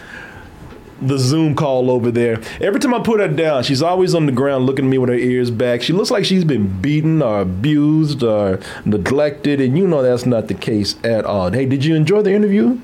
[1.00, 2.40] the Zoom call over there.
[2.60, 5.10] Every time I put her down, she's always on the ground looking at me with
[5.10, 5.82] her ears back.
[5.82, 10.48] She looks like she's been beaten or abused or neglected, and you know that's not
[10.48, 11.50] the case at all.
[11.50, 12.80] Hey, did you enjoy the interview?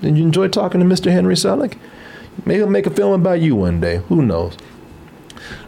[0.00, 1.12] Did you enjoy talking to Mr.
[1.12, 1.76] Henry Selick?
[2.44, 3.98] Maybe he'll make a film about you one day.
[4.08, 4.56] Who knows?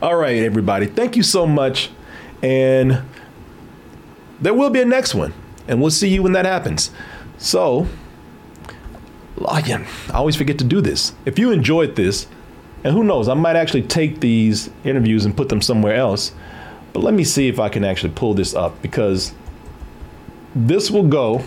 [0.00, 0.86] All right, everybody.
[0.86, 1.90] Thank you so much.
[2.42, 3.02] And
[4.40, 5.34] there will be a next one.
[5.68, 6.90] And we'll see you when that happens.
[7.38, 7.86] So,
[9.48, 11.12] again, I always forget to do this.
[11.24, 12.26] If you enjoyed this,
[12.84, 16.32] and who knows, I might actually take these interviews and put them somewhere else.
[16.92, 19.32] But let me see if I can actually pull this up because
[20.54, 21.42] this will go,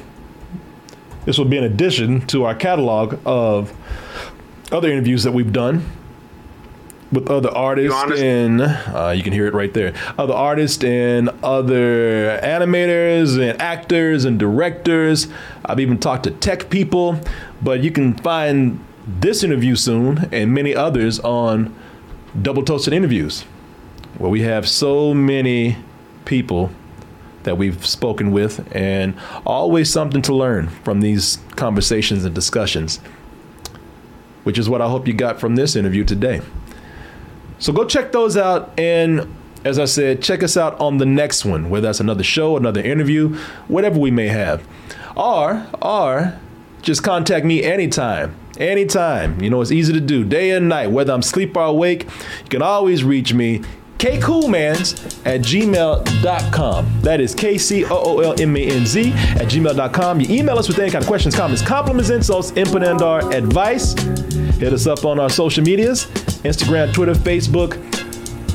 [1.26, 3.74] this will be an addition to our catalog of
[4.72, 5.86] other interviews that we've done
[7.12, 9.94] with other artists and uh, you can hear it right there.
[10.18, 15.28] Other artists and other animators and actors and directors.
[15.66, 17.20] I've even talked to tech people
[17.62, 21.74] but you can find this interview soon and many others on
[22.42, 23.44] double toasted interviews
[24.18, 25.78] where we have so many
[26.26, 26.70] people
[27.44, 32.98] that we've spoken with and always something to learn from these conversations and discussions
[34.44, 36.42] which is what i hope you got from this interview today
[37.60, 38.78] so go check those out.
[38.80, 39.34] And
[39.64, 42.82] as I said, check us out on the next one, whether that's another show, another
[42.82, 43.36] interview,
[43.68, 44.68] whatever we may have.
[45.16, 46.40] Or, or
[46.82, 48.36] just contact me anytime.
[48.60, 49.42] Anytime.
[49.42, 52.04] You know, it's easy to do, day and night, whether I'm asleep or awake.
[52.44, 53.62] You can always reach me
[53.98, 57.02] kcoolmans at gmail.com.
[57.02, 60.22] That is K C O O L M A N Z at gmail.com.
[60.22, 63.94] You email us with any kind of questions, comments, compliments, insults, input, and our advice.
[64.58, 66.06] Hit us up on our social medias
[66.44, 67.76] Instagram, Twitter, Facebook.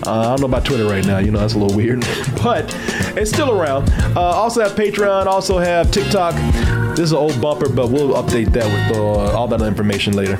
[0.04, 1.18] Uh, I don't know about Twitter right now.
[1.18, 2.00] You know, that's a little weird,
[2.42, 2.64] but
[3.16, 3.88] it's still around.
[4.16, 6.34] Uh, also have Patreon, also have TikTok.
[6.96, 10.38] This is an old bumper, but we'll update that with uh, all that information later.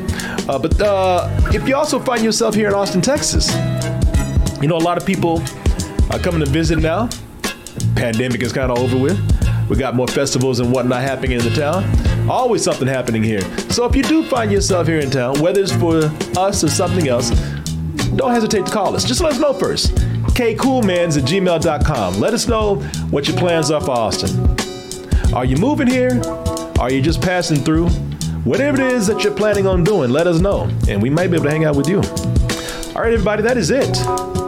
[0.48, 3.50] Uh, but uh, if you also find yourself here in Austin, Texas,
[4.62, 5.42] you know, a lot of people
[6.10, 7.08] are coming to visit now.
[7.96, 9.18] Pandemic is kind of over with.
[9.68, 12.30] We got more festivals and whatnot happening in the town.
[12.30, 13.40] Always something happening here.
[13.70, 16.04] So if you do find yourself here in town, whether it's for
[16.38, 17.30] us or something else,
[18.14, 19.04] don't hesitate to call us.
[19.04, 19.94] Just let us know first.
[20.34, 22.20] kcoolmans at gmail.com.
[22.20, 22.76] Let us know
[23.10, 24.56] what your plans are for Austin.
[25.34, 26.20] Are you moving here?
[26.78, 27.88] Are you just passing through?
[28.44, 31.36] Whatever it is that you're planning on doing, let us know, and we might be
[31.36, 31.98] able to hang out with you.
[32.94, 34.41] All right, everybody, that is it.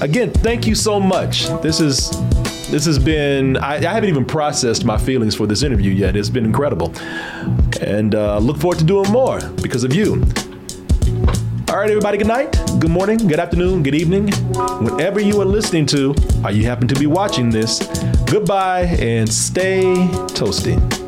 [0.00, 1.46] Again, thank you so much.
[1.60, 2.10] This is
[2.70, 6.16] this has been I, I haven't even processed my feelings for this interview yet.
[6.16, 6.94] It's been incredible,
[7.82, 10.24] and uh, look forward to doing more because of you.
[11.68, 14.32] All right, everybody, good night, good morning, good afternoon, good evening.
[14.82, 17.86] Whenever you are listening to, or you happen to be watching this,
[18.26, 19.82] goodbye and stay
[20.32, 20.99] toasty.